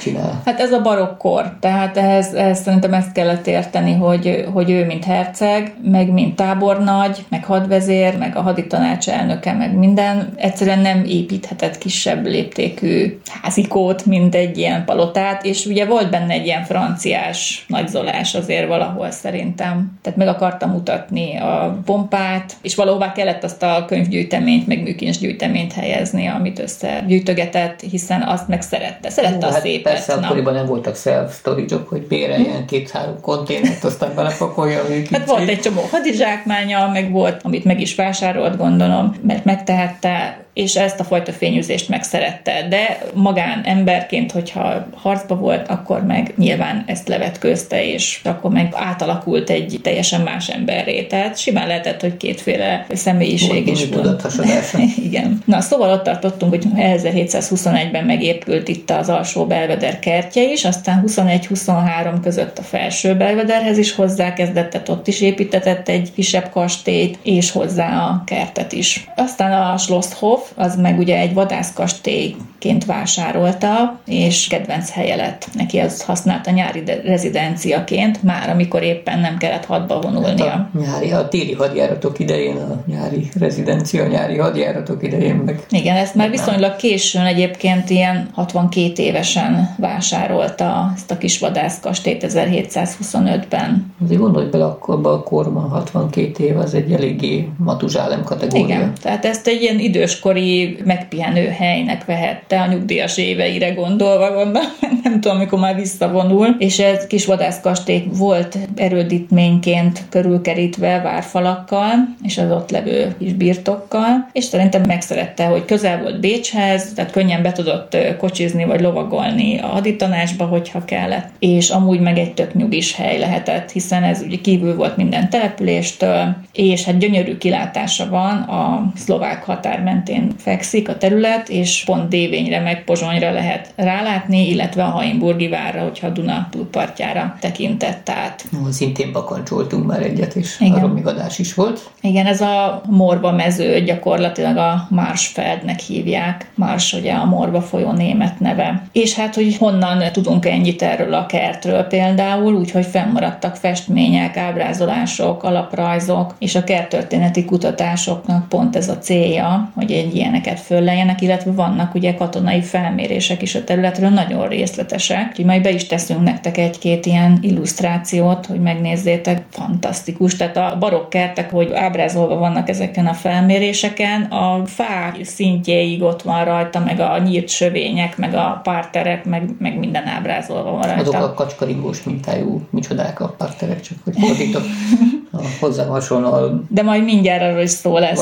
[0.01, 0.41] csinál.
[0.45, 5.03] Hát ez a barokkor, tehát ehhez, ehhez szerintem ezt kellett érteni, hogy, hogy ő, mint
[5.03, 11.03] herc, herceg, meg mint tábornagy, meg hadvezér, meg a haditanács elnöke, meg minden, egyszerűen nem
[11.05, 17.65] építhetett kisebb léptékű házikót, mint egy ilyen palotát, és ugye volt benne egy ilyen franciás
[17.67, 19.99] nagyzolás azért valahol szerintem.
[20.01, 26.27] Tehát meg akartam mutatni a pompát, és valahová kellett azt a könyvgyűjteményt, meg műkincsgyűjteményt helyezni,
[26.27, 29.09] amit összegyűjtögetett, hiszen azt meg szerette.
[29.09, 29.93] Szerette a hát szépet.
[29.93, 30.25] Persze, na.
[30.25, 35.59] akkoriban nem voltak self storage hogy béreljen két-három konténert, aztán belepakolja a Hát volt egy
[35.59, 41.31] csomó hadizsákmánya, meg volt, amit meg is vásárolt, gondolom, mert megtehette, és ezt a fajta
[41.31, 42.67] fényűzést megszerette.
[42.69, 49.49] De magán emberként, hogyha harcba volt, akkor meg nyilván ezt levetkőzte, és akkor meg átalakult
[49.49, 51.03] egy teljesen más emberré.
[51.03, 54.25] Tehát simán lehetett, hogy kétféle személyiség is volt.
[55.03, 55.41] Igen.
[55.45, 62.17] Na, szóval ott tartottunk, hogy 1721-ben megépült itt az alsó belveder kertje is, aztán 21-23
[62.23, 67.97] között a felső belvederhez is hozzákezdett, tehát ott is építetett egy kisebb kastélyt, és hozzá
[67.97, 69.07] a kertet is.
[69.15, 75.47] Aztán a Schlosshof, az meg ugye egy vadászkastélyként vásárolta, és kedvenc helye lett.
[75.53, 80.45] Neki az használta nyári rezidenciaként, már amikor éppen nem kellett hadba vonulnia.
[80.45, 85.65] Hát a, nyári, a téli hadjáratok idején, a nyári rezidencia, a nyári hadjáratok idején meg.
[85.69, 93.93] Igen, ezt már viszonylag későn egyébként ilyen 62 évesen vásárolta ezt a kis vadászkastélyt 1725-ben.
[94.03, 98.65] Azért gondolj bele, akkor a korban 62 év, az egy eléggé matuzsálem kategória.
[98.65, 104.67] Igen, tehát ezt egy ilyen időskori akkori megpihenő helynek vehette a nyugdíjas éveire gondolva, gondolom,
[105.03, 112.51] nem tudom, amikor már visszavonul, és ez kis vadászkastély volt erődítményként körülkerítve várfalakkal, és az
[112.51, 117.97] ott levő kis birtokkal, és szerintem megszerette, hogy közel volt Bécshez, tehát könnyen be tudott
[118.17, 123.71] kocsizni vagy lovagolni a haditanácsba, hogyha kellett, és amúgy meg egy tök nyugis hely lehetett,
[123.71, 129.81] hiszen ez ugye kívül volt minden településtől, és hát gyönyörű kilátása van, a szlovák határ
[129.81, 135.81] mentén fekszik a terület, és pont Dévényre meg Pozsonyra lehet rálátni, illetve a Hainburgi várra,
[135.81, 138.45] hogyha Duna túlpartjára tekintett át.
[138.69, 140.73] Szintén bakancsoltunk már egyet, és Igen.
[140.73, 141.89] arról még adás is volt.
[142.01, 146.51] Igen, ez a Morba mező gyakorlatilag a Marsfeldnek hívják.
[146.55, 148.87] Mars ugye a Morba folyó német neve.
[148.91, 156.35] És hát, hogy honnan tudunk ennyit erről a kertről például, úgyhogy fennmaradtak festmények, ábrázolások, alaprajzok,
[156.39, 162.13] és a kerttörténeti kutatásoknak pont ez a célja, hogy egy ilyeneket fölleljenek, illetve vannak ugye
[162.13, 167.37] katonai felmérések is a területről, nagyon részletesek, úgyhogy majd be is teszünk nektek egy-két ilyen
[167.41, 170.35] illusztrációt, hogy megnézzétek, fantasztikus.
[170.35, 176.45] Tehát a barokk kertek, hogy ábrázolva vannak ezeken a felméréseken, a fák szintjéig ott van
[176.45, 181.01] rajta, meg a nyílt sövények, meg a párterek, meg, meg minden ábrázolva van rajta.
[181.01, 184.63] Azok a kacskaringós mintájú micsodák a párterek, csak hogy fordítok
[185.59, 188.19] hozzá hasonló De majd mindjárt arról is szó lesz.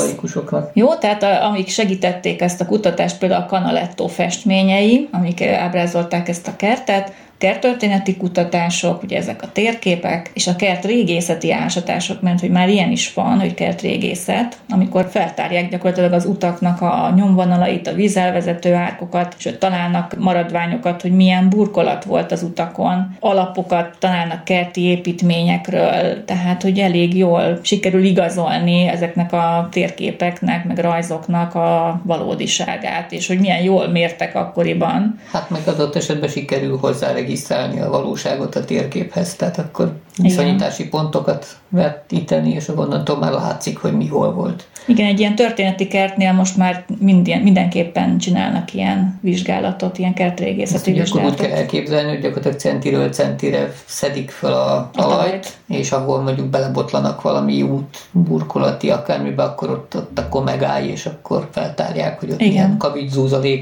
[0.73, 6.47] Jó, tehát a, amik segítették ezt a kutatást, például a Canaletto festményei, amik ábrázolták ezt
[6.47, 12.49] a kertet, kerttörténeti kutatások, ugye ezek a térképek, és a kert régészeti ásatások, mert hogy
[12.49, 18.73] már ilyen is van, hogy kertrégészet, amikor feltárják gyakorlatilag az utaknak a nyomvonalait, a vízelvezető
[18.73, 26.61] árkokat, ott találnak maradványokat, hogy milyen burkolat volt az utakon, alapokat találnak kerti építményekről, tehát
[26.61, 33.61] hogy elég jól sikerül igazolni ezeknek a térképeknek, meg rajzoknak a valódiságát, és hogy milyen
[33.61, 35.19] jól mértek akkoriban.
[35.31, 41.01] Hát meg adott esetben sikerül hozzá regisztrálni a valóságot a térképhez, tehát akkor viszonyítási Igen.
[41.01, 44.67] pontokat vetíteni, és onnantól már látszik, hogy mi hol volt.
[44.87, 51.33] Igen, egy ilyen történeti kertnél most már minden, mindenképpen csinálnak ilyen vizsgálatot, ilyen kertrégészeti vizsgálatot.
[51.33, 56.47] Akkor úgy kell elképzelni, hogy gyakorlatilag centiről centire szedik fel a talajt, és ahol mondjuk
[56.47, 62.41] belebotlanak valami út, burkolati akármibe, akkor ott, ott akkor megállj, és akkor feltárják, hogy ott
[62.41, 62.51] Igen.
[62.51, 63.13] ilyen kavics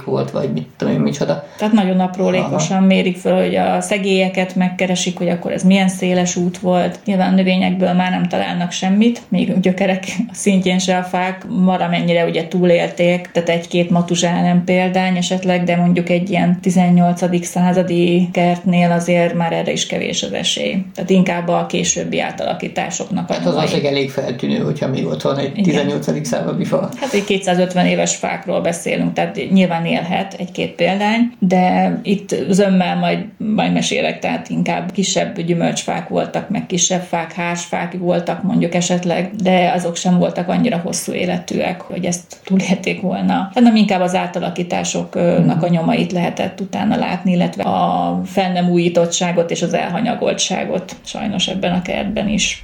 [0.06, 1.44] volt, vagy mit tudom én, micsoda.
[1.58, 2.86] Tehát nagyon aprólékosan Aha.
[2.86, 7.00] mérik fel, hogy a szegélyeket megkeresik, hogy akkor ez milyen széles út volt.
[7.06, 11.46] Nyilván növényekből már nem találnak semmit, még a gyökerek szintjén se a fák
[11.90, 17.46] mennyire ugye túlélték, tehát egy-két matuzsálem példány esetleg, de mondjuk egy ilyen 18.
[17.46, 20.78] századi kertnél azért már erre is kevés az esély.
[20.96, 25.38] Tehát inkább a későbbi átalakításoknak a Hát az az elég feltűnő, hogyha még ott van
[25.38, 25.64] egy Igen.
[25.64, 26.28] 18.
[26.28, 26.90] századi fa.
[26.96, 33.26] Hát egy 250 éves fákról beszélünk, tehát nyilván élhet egy-két példány, de itt zömmel majd,
[33.56, 39.72] majd mesélek, tehát inkább kisebb gyümölcsfák voltak, meg kisebb fák, házfák voltak mondjuk esetleg, de
[39.76, 45.68] azok sem voltak annyira hosszú életűek, hogy ezt túlélték volna, hanem inkább az átalakításoknak a
[45.68, 51.82] nyomait lehetett utána látni, illetve a fel nem újítottságot és az elhanyagoltságot sajnos ebben a
[51.82, 52.64] kertben is.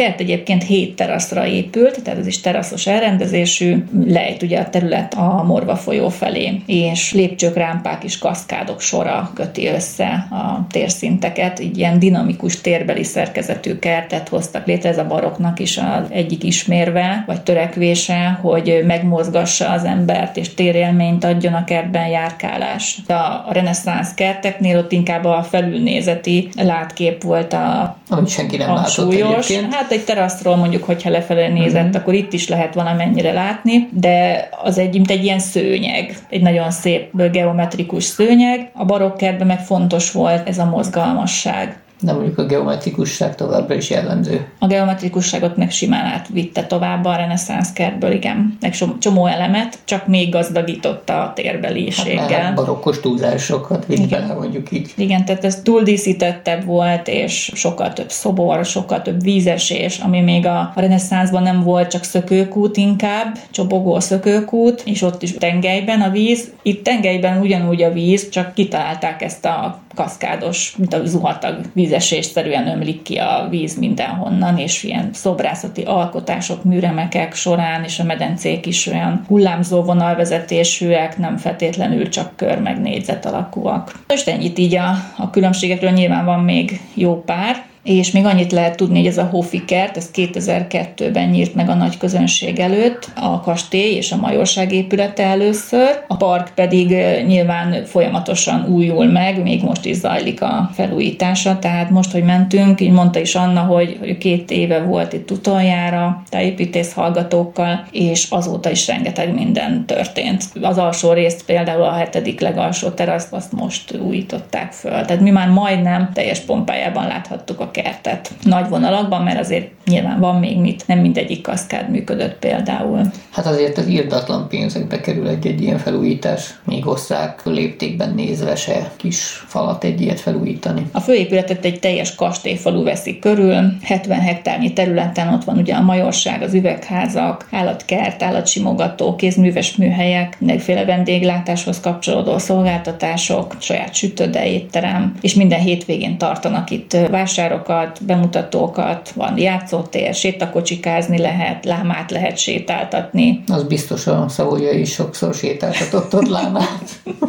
[0.00, 5.42] Kert egyébként hét teraszra épült, tehát ez is teraszos elrendezésű, lejt ugye a terület a
[5.42, 10.26] Morva folyó felé, és lépcsők, rámpák és kaszkádok sora köti össze
[10.70, 16.44] térszinteket, így ilyen dinamikus térbeli szerkezetű kertet hoztak létre, ez a baroknak is az egyik
[16.44, 22.98] ismérve, vagy törekvése, hogy megmozgassa az embert, és térélményt adjon a kertben járkálás.
[23.08, 29.56] A reneszánsz kerteknél ott inkább a felülnézeti látkép volt a, Amit senki nem a súlyos.
[29.70, 31.94] Hát egy teraszról mondjuk, hogyha lefelé nézett, mm-hmm.
[31.94, 36.70] akkor itt is lehet valamennyire látni, de az egy, mint egy ilyen szőnyeg, egy nagyon
[36.70, 38.70] szép geometrikus szőnyeg.
[38.74, 44.46] A barokkertben meg fontos volt ez a mozgalmasság de mondjuk a geometrikusság továbbra is jellemző.
[44.58, 48.56] A geometrikusságot meg simán átvitte tovább a reneszánsz kertből, igen.
[48.60, 52.42] Meg csomó elemet, csak még gazdagította a térbeliséggel.
[52.42, 54.92] Hát barokkos túlzásokat vitt bele, mondjuk így.
[54.96, 60.58] Igen, tehát ez túldíszítettebb volt, és sokkal több szobor, sokkal több vízesés, ami még a,
[60.58, 66.50] a reneszánszban nem volt, csak szökőkút inkább, csobogó szökőkút, és ott is tengelyben a víz.
[66.62, 73.02] Itt tengelyben ugyanúgy a víz, csak kitalálták ezt a kaszkádos, mint a zuhatag vízesésszerűen ömlik
[73.02, 79.24] ki a víz mindenhonnan, és ilyen szobrászati alkotások, műremekek során, és a medencék is olyan
[79.28, 83.92] hullámzó vonalvezetésűek, nem feltétlenül csak kör meg négyzet alakúak.
[84.08, 88.76] Most ennyit így a, a különbségekről nyilván van még jó pár, és még annyit lehet
[88.76, 93.40] tudni, hogy ez a Hofi kert, ez 2002-ben nyírt meg a nagy közönség előtt, a
[93.40, 96.88] kastély és a majorság épülete először, a park pedig
[97.26, 102.90] nyilván folyamatosan újul meg, még most is zajlik a felújítása, tehát most, hogy mentünk, így
[102.90, 108.86] mondta is Anna, hogy, hogy két éve volt itt utoljára tájépítész hallgatókkal, és azóta is
[108.86, 110.44] rengeteg minden történt.
[110.60, 114.90] Az alsó részt például a hetedik legalsó teraszt, azt most újították föl.
[115.04, 120.36] Tehát mi már majdnem teljes pompájában láthattuk a kertet nagy vonalakban, mert azért nyilván van
[120.36, 123.00] még mit, nem mindegyik kaszkád működött például.
[123.30, 129.44] Hát azért az írdatlan pénzekbe kerül egy-egy ilyen felújítás, még osztrák léptékben nézve se kis
[129.46, 130.86] falat egy ilyet felújítani.
[130.92, 136.42] A főépületet egy teljes kastélyfalu veszik körül, 70 hektárnyi területen ott van ugye a majorság,
[136.42, 145.60] az üvegházak, állatkert, állatsimogató, kézműves műhelyek, mindenféle vendéglátáshoz kapcsolódó szolgáltatások, saját sütőde, étterem, és minden
[145.60, 153.42] hétvégén tartanak itt vásárok, várokat, bemutatókat, van játszótér, sétakocsikázni lehet, lámát lehet sétáltatni.
[153.46, 157.02] Az biztos a Szavolia is sokszor sétáltatott ott lámát.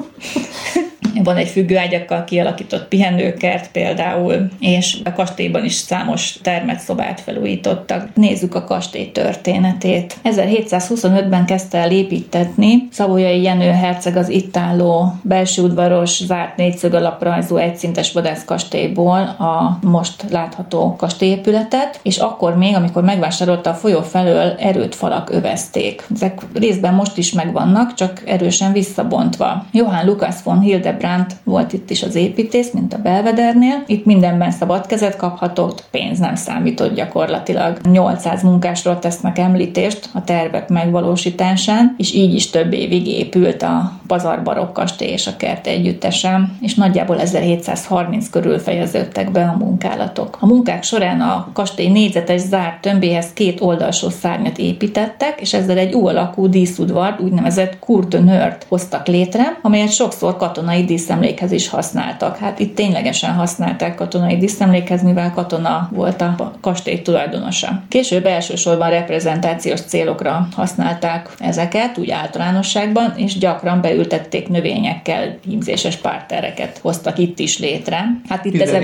[1.23, 8.15] Van egy függőágyakkal kialakított pihenőkert például, és a kastélyban is számos termetszobát felújítottak.
[8.15, 10.15] Nézzük a kastély történetét.
[10.23, 17.55] 1725-ben kezdte el építetni Szavolyai Jenő herceg az itt álló belső udvaros, zárt négyszög alaprajzú
[17.55, 24.95] egyszintes vadászkastélyból a most látható kastélyépületet, és akkor még, amikor megvásárolta a folyó felől, erőt
[24.95, 26.05] falak övezték.
[26.13, 29.65] Ezek részben most is megvannak, csak erősen visszabontva.
[29.71, 33.83] Johann Lukas von Hildebrand Brandt volt itt is az építész, mint a Belvedernél.
[33.85, 37.77] Itt mindenben szabad kezet kaphatott, pénz nem számított gyakorlatilag.
[37.91, 44.43] 800 munkásról tesznek említést a tervek megvalósításán, és így is több évig épült a Pazar
[44.43, 50.10] Barokk kastély és a kert együttesen, és nagyjából 1730 körül fejeződtek be a munkálatok.
[50.17, 55.93] A munkák során a kastély négyzetes zárt tömbéhez két oldalsó szárnyat építettek, és ezzel egy
[55.93, 62.37] új alakú díszudvart, úgynevezett kurtönört hoztak létre, amelyet sokszor katonai díszemlékhez is használtak.
[62.37, 67.81] Hát itt ténylegesen használták katonai díszemlékhez, mivel katona volt a kastély tulajdonosa.
[67.89, 77.17] Később elsősorban reprezentációs célokra használták ezeket, úgy általánosságban, és gyakran beültették növényekkel, hímzéses pártereket hoztak
[77.17, 78.21] itt is létre.
[78.29, 78.83] Hát itt, ezen...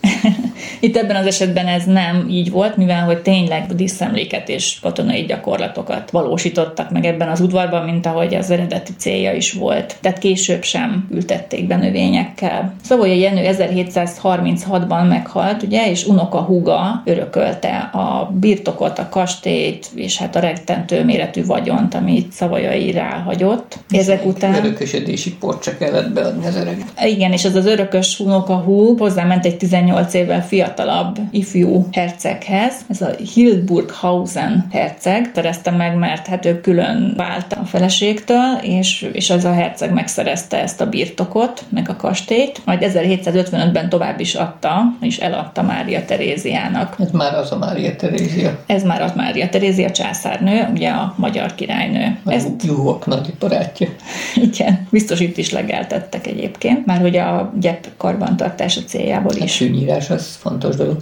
[0.80, 6.10] itt ebben az esetben ez nem így volt, mivel hogy tényleg díszemléket és katonai gyakorlatokat
[6.10, 9.96] valósítottak meg ebben az udvarban, mint ahogy az eredeti célja is volt.
[10.00, 12.74] Tehát később sem ültették be növényekkel.
[12.84, 20.36] Szavolyai Jenő 1736-ban meghalt, ugye, és unoka húga örökölte a birtokot, a kastélyt, és hát
[20.36, 23.78] a rettentő méretű vagyont, amit Szavolyai ráhagyott.
[23.90, 24.54] Ezek után...
[24.54, 26.84] Örökösödési port csak kellett beadni az öreg.
[27.04, 33.00] Igen, és az az örökös unoka húg hozzáment egy 18 évvel fiatalabb ifjú herceghez, ez
[33.00, 39.44] a Hildburghausen herceg, szerezte meg, mert hát ő külön vált a feleségtől, és, és az
[39.44, 45.18] a herceg megszerezte ezt a birtokot meg a kastélyt, majd 1755-ben tovább is adta, és
[45.18, 46.96] eladta Mária Teréziának.
[46.98, 48.58] Ez már az a Mária Terézia.
[48.66, 52.18] Ez már az Mária Terézia császárnő, ugye a magyar királynő.
[52.24, 53.88] A Ez juhok nagy barátja.
[54.50, 59.60] Igen, biztos itt is legeltettek egyébként, már hogy a gyep karbantartása céljából is.
[59.60, 60.98] A fűnyírás az fontos dolog.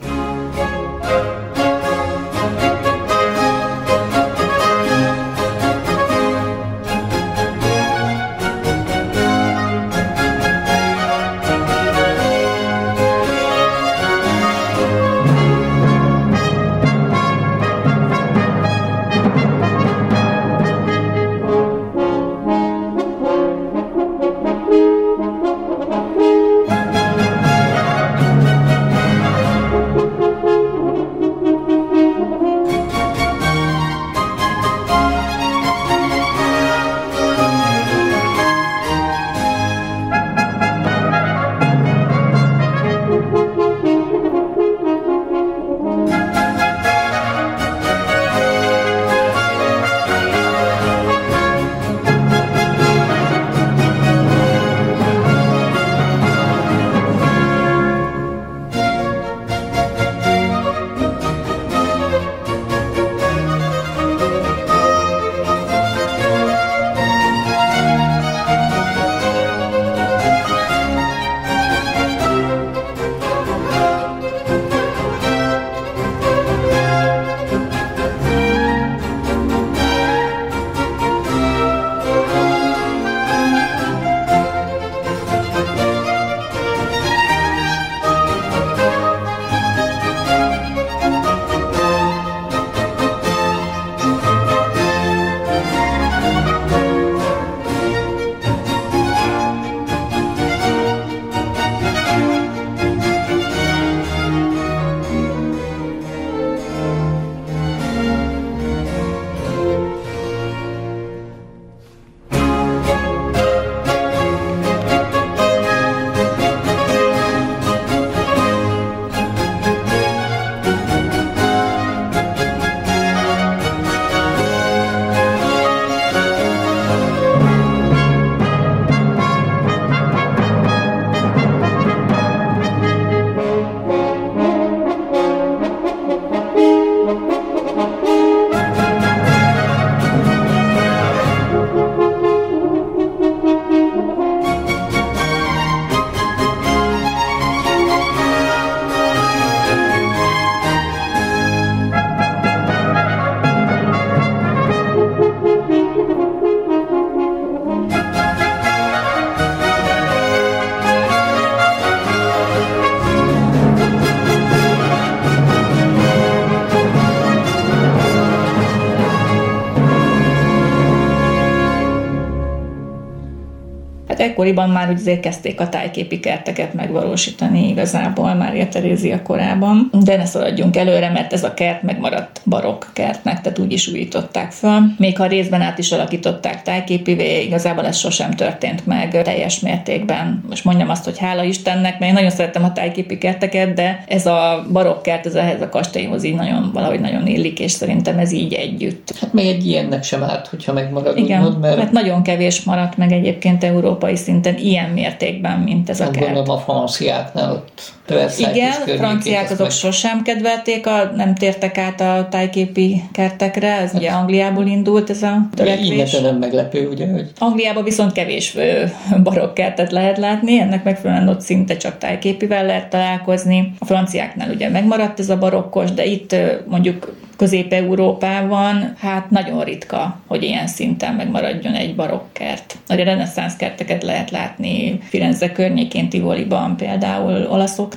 [174.48, 179.90] Ekkoriban már ugye kezdték a tájképi kerteket megvalósítani igazából már Terézia korában.
[180.04, 184.52] De ne szaladjunk előre, mert ez a kert megmaradt barokk kertnek, tehát úgy is újították
[184.52, 184.80] föl.
[184.98, 190.44] Még ha részben át is alakították tájképivé, igazából ez sosem történt meg teljes mértékben.
[190.48, 194.26] Most mondjam azt, hogy hála Istennek, mert én nagyon szeretem a tájképi kerteket, de ez
[194.26, 198.32] a barokk kert, ez ehhez a kastélyhoz így nagyon, valahogy nagyon illik, és szerintem ez
[198.32, 199.14] így együtt.
[199.20, 201.18] Hát még egy ilyennek sem árt, hogyha megmarad.
[201.18, 201.78] Igen, úgymond, mert...
[201.78, 206.24] hát nagyon kevés maradt meg egyébként európai szinten ilyen mértékben, mint ez a kert.
[206.24, 207.96] Gondolom a franciáknál ott
[208.38, 209.70] igen, franciák azok meg...
[209.70, 215.22] sosem kedvelték, a, nem tértek át a tájképi kertekre, ez hát, ugye Angliából indult ez
[215.22, 216.14] a törekvés.
[216.14, 217.30] Így nem meglepő, ugye, hogy...
[217.38, 218.56] Angliában viszont kevés
[219.22, 223.72] barokk kertet lehet látni, ennek megfelelően ott szinte csak tájképivel lehet találkozni.
[223.78, 226.34] A franciáknál ugye megmaradt ez a barokkos, de itt
[226.68, 232.76] mondjuk Közép-Európában hát nagyon ritka, hogy ilyen szinten megmaradjon egy barokkert.
[232.88, 237.46] A reneszánsz kerteket lehet látni Firenze környékén, Tivoliban például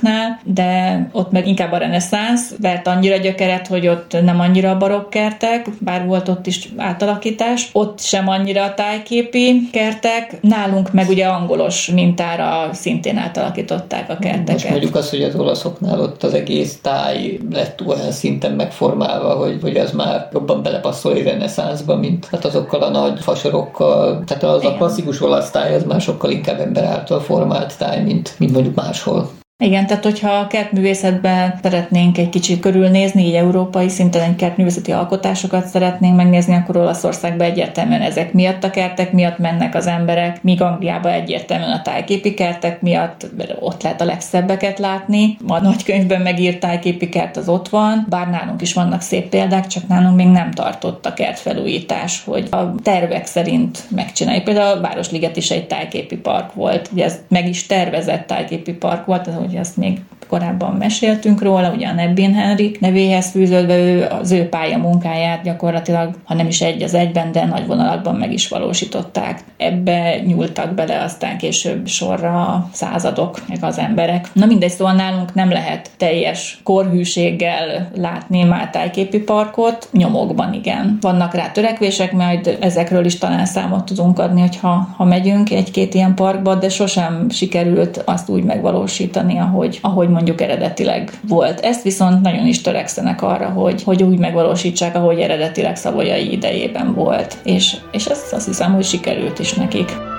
[0.02, 4.76] olaszoknál, de ott meg inkább a reneszánsz vert annyira gyökeret, hogy ott nem annyira a
[4.76, 11.26] barokkertek, bár volt ott is átalakítás, ott sem annyira a tájképi kertek, nálunk meg ugye
[11.26, 14.52] angolos mintára szintén átalakították a kerteket.
[14.52, 19.58] Most mondjuk azt, hogy az olaszoknál ott az egész táj lett olyan szinten megformálva, hogy,
[19.62, 24.22] hogy ez már jobban belepasszol egy reneszánszba, mint hát azokkal a nagy fasorokkal.
[24.26, 24.74] Tehát az Igen.
[24.74, 28.74] a klasszikus olasz táj, az már sokkal inkább ember által formált táj, mint, mint mondjuk
[28.74, 29.30] máshol.
[29.62, 35.66] Igen, tehát hogyha a kertművészetben szeretnénk egy kicsit körülnézni, így európai szinten egy kertművészeti alkotásokat
[35.66, 41.12] szeretnénk megnézni, akkor Olaszországban egyértelműen ezek miatt a kertek miatt mennek az emberek, míg Angliában
[41.12, 43.26] egyértelműen a tájképi kertek miatt
[43.60, 45.36] ott lehet a legszebbeket látni.
[45.46, 49.88] A nagykönyvben megírt tájképi kert az ott van, bár nálunk is vannak szép példák, csak
[49.88, 54.44] nálunk még nem tartott a kertfelújítás, hogy a tervek szerint megcsináljuk.
[54.44, 59.06] Például a Városliget is egy tájképi park volt, ugye ez meg is tervezett tájképi park
[59.06, 60.00] volt, hogy még
[60.32, 66.14] korábban meséltünk róla, ugye a Nebbin Henrik nevéhez fűződve ő az ő pálya munkáját gyakorlatilag,
[66.24, 69.40] ha nem is egy az egyben, de nagy vonalakban meg is valósították.
[69.56, 74.28] Ebbe nyúltak bele aztán később sorra a századok, meg az emberek.
[74.32, 80.98] Na mindegy, szóval nálunk nem lehet teljes korhűséggel látni Máltájképi parkot, nyomokban igen.
[81.00, 86.14] Vannak rá törekvések, majd ezekről is talán számot tudunk adni, hogyha ha megyünk egy-két ilyen
[86.14, 91.60] parkba, de sosem sikerült azt úgy megvalósítani, ahogy, ahogy mondjuk eredetileg volt.
[91.60, 97.36] Ezt viszont nagyon is törekszenek arra, hogy, hogy úgy megvalósítsák, ahogy eredetileg Szavolyai idejében volt.
[97.44, 100.11] És, és ezt azt hiszem, hogy sikerült is nekik.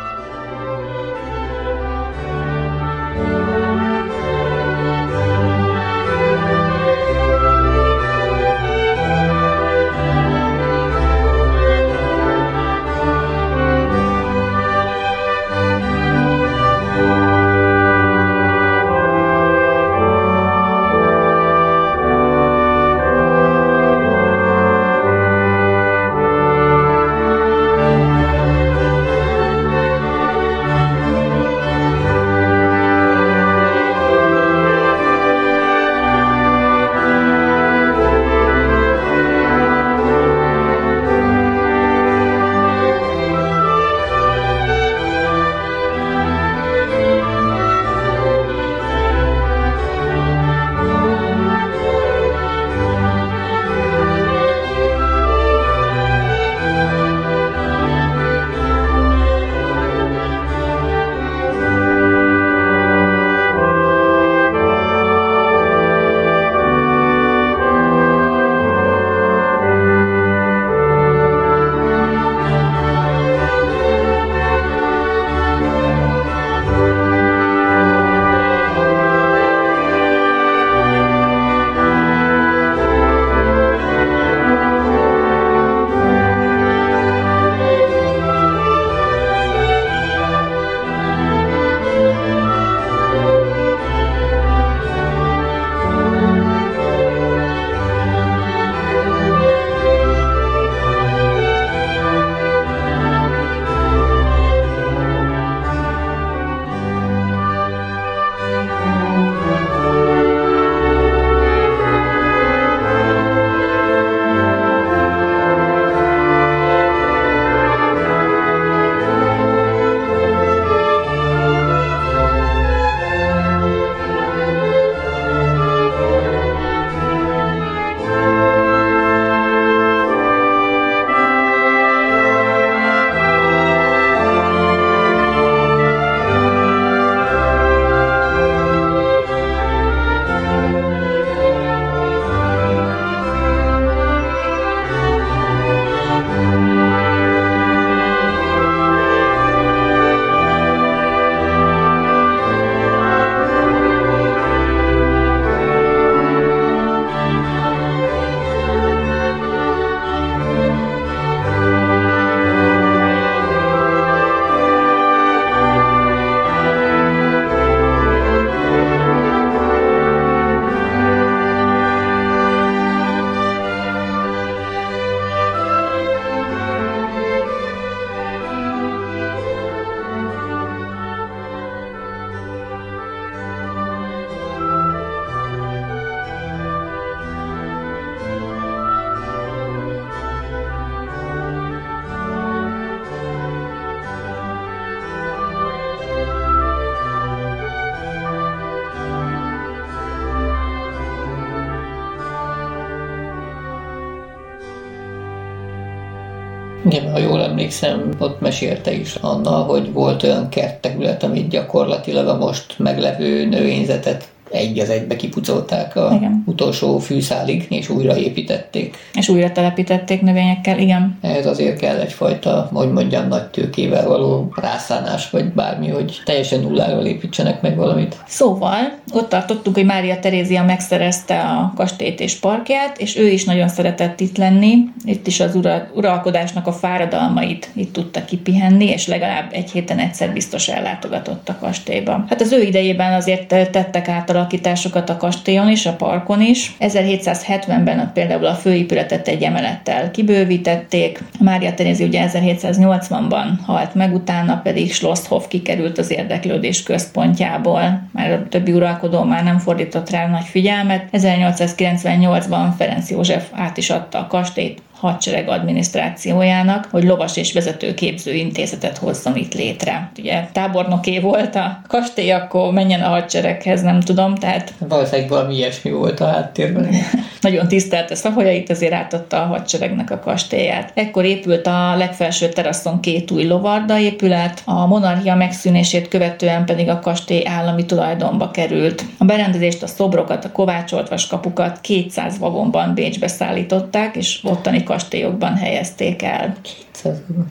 [208.64, 214.89] Mesélte is Anna, hogy volt olyan kertterület, amit gyakorlatilag a most meglevő növényzetet egy az
[214.89, 216.43] egybe kipucolták a igen.
[216.45, 218.97] utolsó fűszálig, és újraépítették.
[219.14, 221.18] És újra telepítették növényekkel, igen.
[221.22, 227.05] Ez azért kell egyfajta, hogy mondjam, nagy tőkével való rászánás, vagy bármi, hogy teljesen nulláról
[227.05, 228.16] építsenek meg valamit.
[228.28, 228.78] Szóval,
[229.14, 234.20] ott tartottuk, hogy Mária Terézia megszerezte a kastélyt és parkját, és ő is nagyon szeretett
[234.20, 234.74] itt lenni.
[235.05, 240.34] Itt is az ura, uralkodásnak a fáradalmait itt tudta kipihenni, és legalább egy héten egyszer
[240.34, 242.26] biztos ellátogatott a kastélyba.
[242.30, 246.76] Hát az ő idejében azért tettek át átalakításokat a kastélyon is, a parkon is.
[246.80, 248.55] 1770-ben például a
[249.03, 250.11] főépületet egy emelettel.
[250.11, 258.41] Kibővítették, Mária Terézi ugye 1780-ban halt meg, utána pedig Schlosshof kikerült az érdeklődés központjából, mert
[258.41, 261.07] a többi uralkodó már nem fordított rá nagy figyelmet.
[261.11, 268.97] 1898-ban Ferenc József át is adta a kastélyt hadsereg adminisztrációjának, hogy lovas és vezetőképző intézetet
[268.97, 270.11] hozzon itt létre.
[270.19, 274.73] Ugye tábornoké volt a kastély, akkor menjen a hadsereghez, nem tudom, tehát...
[274.77, 276.89] Valószínűleg valami ilyesmi volt a háttérben.
[277.41, 280.91] Nagyon tisztelte szavajait, azért átadta a hadseregnek a kastélyát.
[280.93, 286.99] Ekkor épült a legfelső teraszon két új lovarda épület, a monarchia megszűnését követően pedig a
[286.99, 289.03] kastély állami tulajdonba került.
[289.17, 296.21] A berendezést, a szobrokat, a kovácsolt vaskapukat 200 vagonban Bécsbe szállították, és ottani kastélyokban helyezték
[296.21, 296.55] el.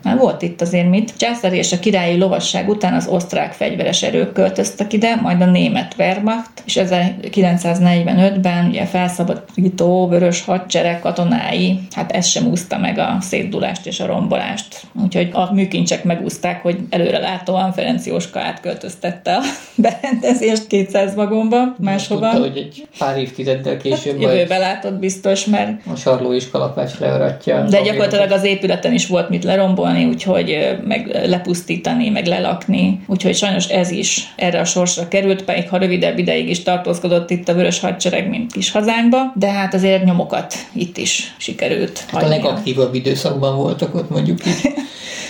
[0.02, 1.16] Már volt itt azért mit.
[1.16, 5.94] Császári és a királyi lovasság után az osztrák fegyveres erők költöztek ide, majd a német
[5.98, 13.86] Wehrmacht, és 1945-ben ugye felszabadító vörös hadsereg katonái, hát ez sem úszta meg a szétdulást
[13.86, 14.80] és a rombolást.
[15.02, 19.42] Úgyhogy a műkincsek megúzták, hogy előre látóan Ferenc Jóska átköltöztette a
[19.82, 22.30] berendezést 200 vagomba, máshova.
[22.30, 26.98] Tudta, hogy egy pár évtizeddel később hát, jövőbe látott biztos, mert a sarló is kalapács
[26.98, 27.64] learatja.
[27.64, 33.00] De gyakorlatilag az épületen is volt mit lerombolni, úgyhogy meg lepusztítani, meg lelakni.
[33.06, 37.48] Úgyhogy sajnos ez is erre a sorsra került, pedig ha rövidebb ideig is tartózkodott itt
[37.48, 42.04] a Vörös Hadsereg, mint kis hazánkba, de hát azért nyomokat itt is sikerült.
[42.12, 44.72] Hát a legaktívabb időszakban voltak ott mondjuk így.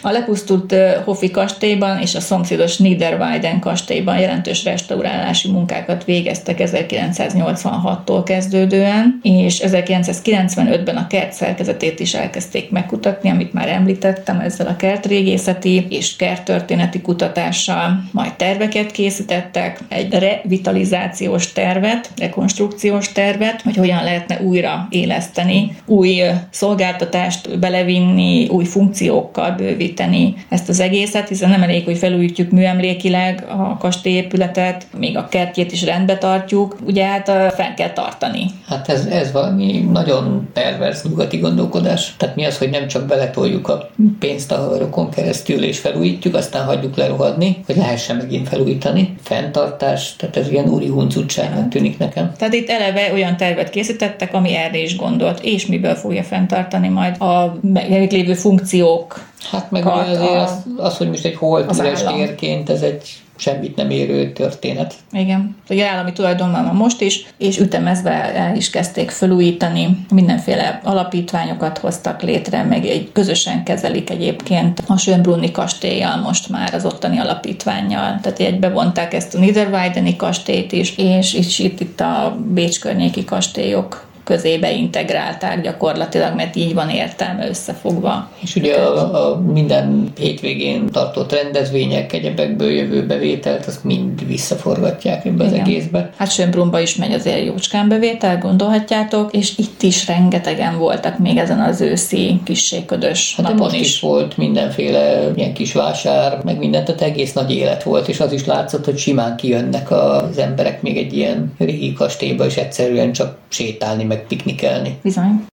[0.04, 0.74] A lepusztult
[1.04, 10.96] Hofi kastélyban és a szomszédos Niederweiden kastélyban jelentős restaurálási munkákat végeztek 1986-tól kezdődően, és 1995-ben
[10.96, 18.02] a kert szerkezetét is elkezdték megkutatni, amit már említettem ezzel a kertrégészeti és kerttörténeti kutatással,
[18.12, 27.58] majd terveket készítettek, egy revitalizációs tervet, rekonstrukciós tervet, hogy hogyan lehetne újra éleszteni, új szolgáltatást
[27.58, 33.76] belevinni, új funkciókkal bővíteni felújítani ezt az egészet, hiszen nem elég, hogy felújítjuk műemlékileg a
[33.76, 38.46] kastélyépületet, még a kertjét is rendbe tartjuk, ugye hát fel kell tartani.
[38.68, 42.14] Hát ez, ez valami nagyon pervers nyugati gondolkodás.
[42.16, 46.64] Tehát mi az, hogy nem csak beletoljuk a pénzt a rokon keresztül és felújítjuk, aztán
[46.64, 49.14] hagyjuk lerohadni, hogy lehessen megint felújítani.
[49.22, 52.32] Fenntartás, tehát ez ilyen úri huncutságnak tűnik nekem.
[52.38, 57.20] Tehát itt eleve olyan tervet készítettek, ami erre is gondolt, és miből fogja fenntartani majd
[57.20, 63.22] a meglévő funkciók Hát meg azért az, az, hogy most egy holtüres térként, ez egy
[63.36, 64.94] semmit nem érő történet.
[65.12, 71.78] Igen, ugye állami tulajdonban van most is, és ütemezve el is kezdték felújítani, mindenféle alapítványokat
[71.78, 78.18] hoztak létre, meg egy közösen kezelik egyébként a Schönbrunni kastélyjal most már az ottani alapítványjal.
[78.22, 83.24] Tehát egy bevonták ezt a Niederweideni kastélyt is, és is itt, itt a Bécs környéki
[83.24, 88.30] kastélyok közébe integrálták gyakorlatilag, mert így van értelme összefogva.
[88.40, 95.44] És ugye a, a minden hétvégén tartott rendezvények, egyebekből jövő bevételt, azt mind visszaforgatják ebbe
[95.44, 95.60] Igen.
[95.60, 96.10] az egészbe.
[96.16, 101.60] Hát Sönbrunba is megy azért jócskán bevétel, gondolhatjátok, és itt is rengetegen voltak még ezen
[101.60, 103.80] az őszi kisségködös hát napon most is.
[103.80, 104.00] is.
[104.00, 108.46] volt mindenféle ilyen kis vásár, meg mindent, tehát egész nagy élet volt, és az is
[108.46, 114.04] látszott, hogy simán kijönnek az emberek még egy ilyen régi kastélyba, és egyszerűen csak sétálni,
[114.12, 114.98] meg piknikelni.
[115.02, 115.51] Bizony.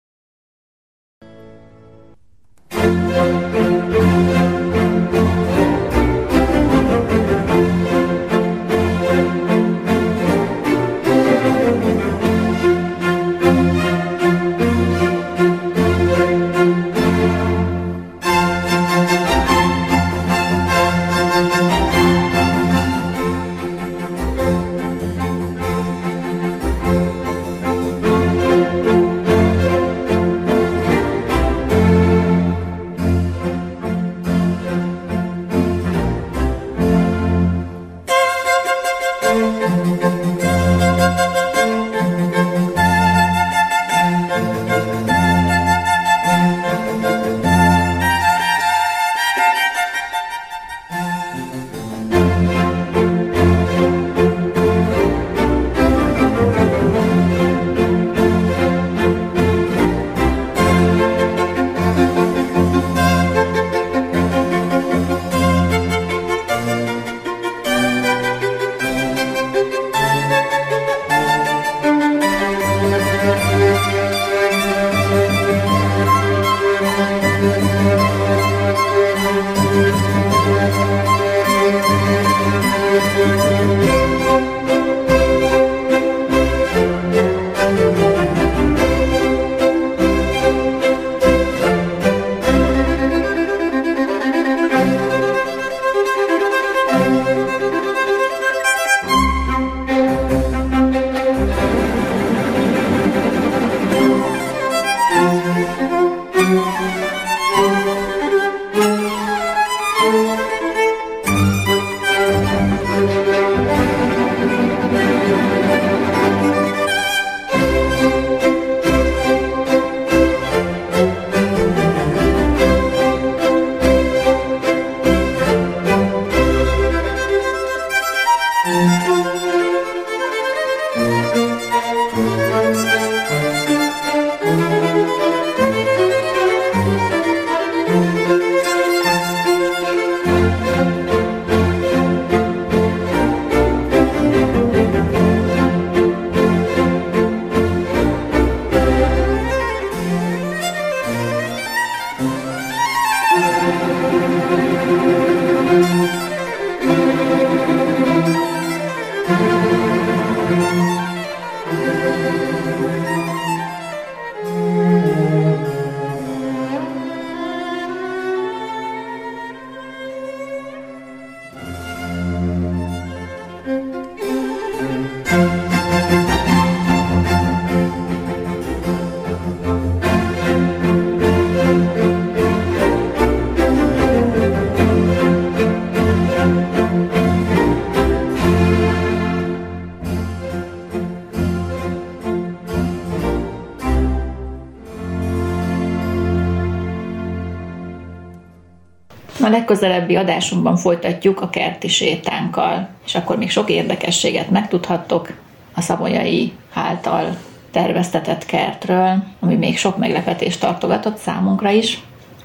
[199.59, 205.33] Legközelebbi adásunkban folytatjuk a kerti sétánkkal, és akkor még sok érdekességet megtudhattok
[205.73, 207.37] a szabolyai által
[207.71, 211.99] terveztetett kertről, ami még sok meglepetést tartogatott számunkra is.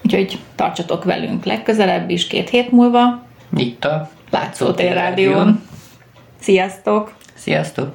[0.05, 3.23] Úgyhogy tartsatok velünk legközelebb is, két hét múlva.
[3.57, 5.63] Itt a Látszótér Rádión.
[6.41, 7.15] Sziasztok!
[7.35, 7.89] Sziasztok!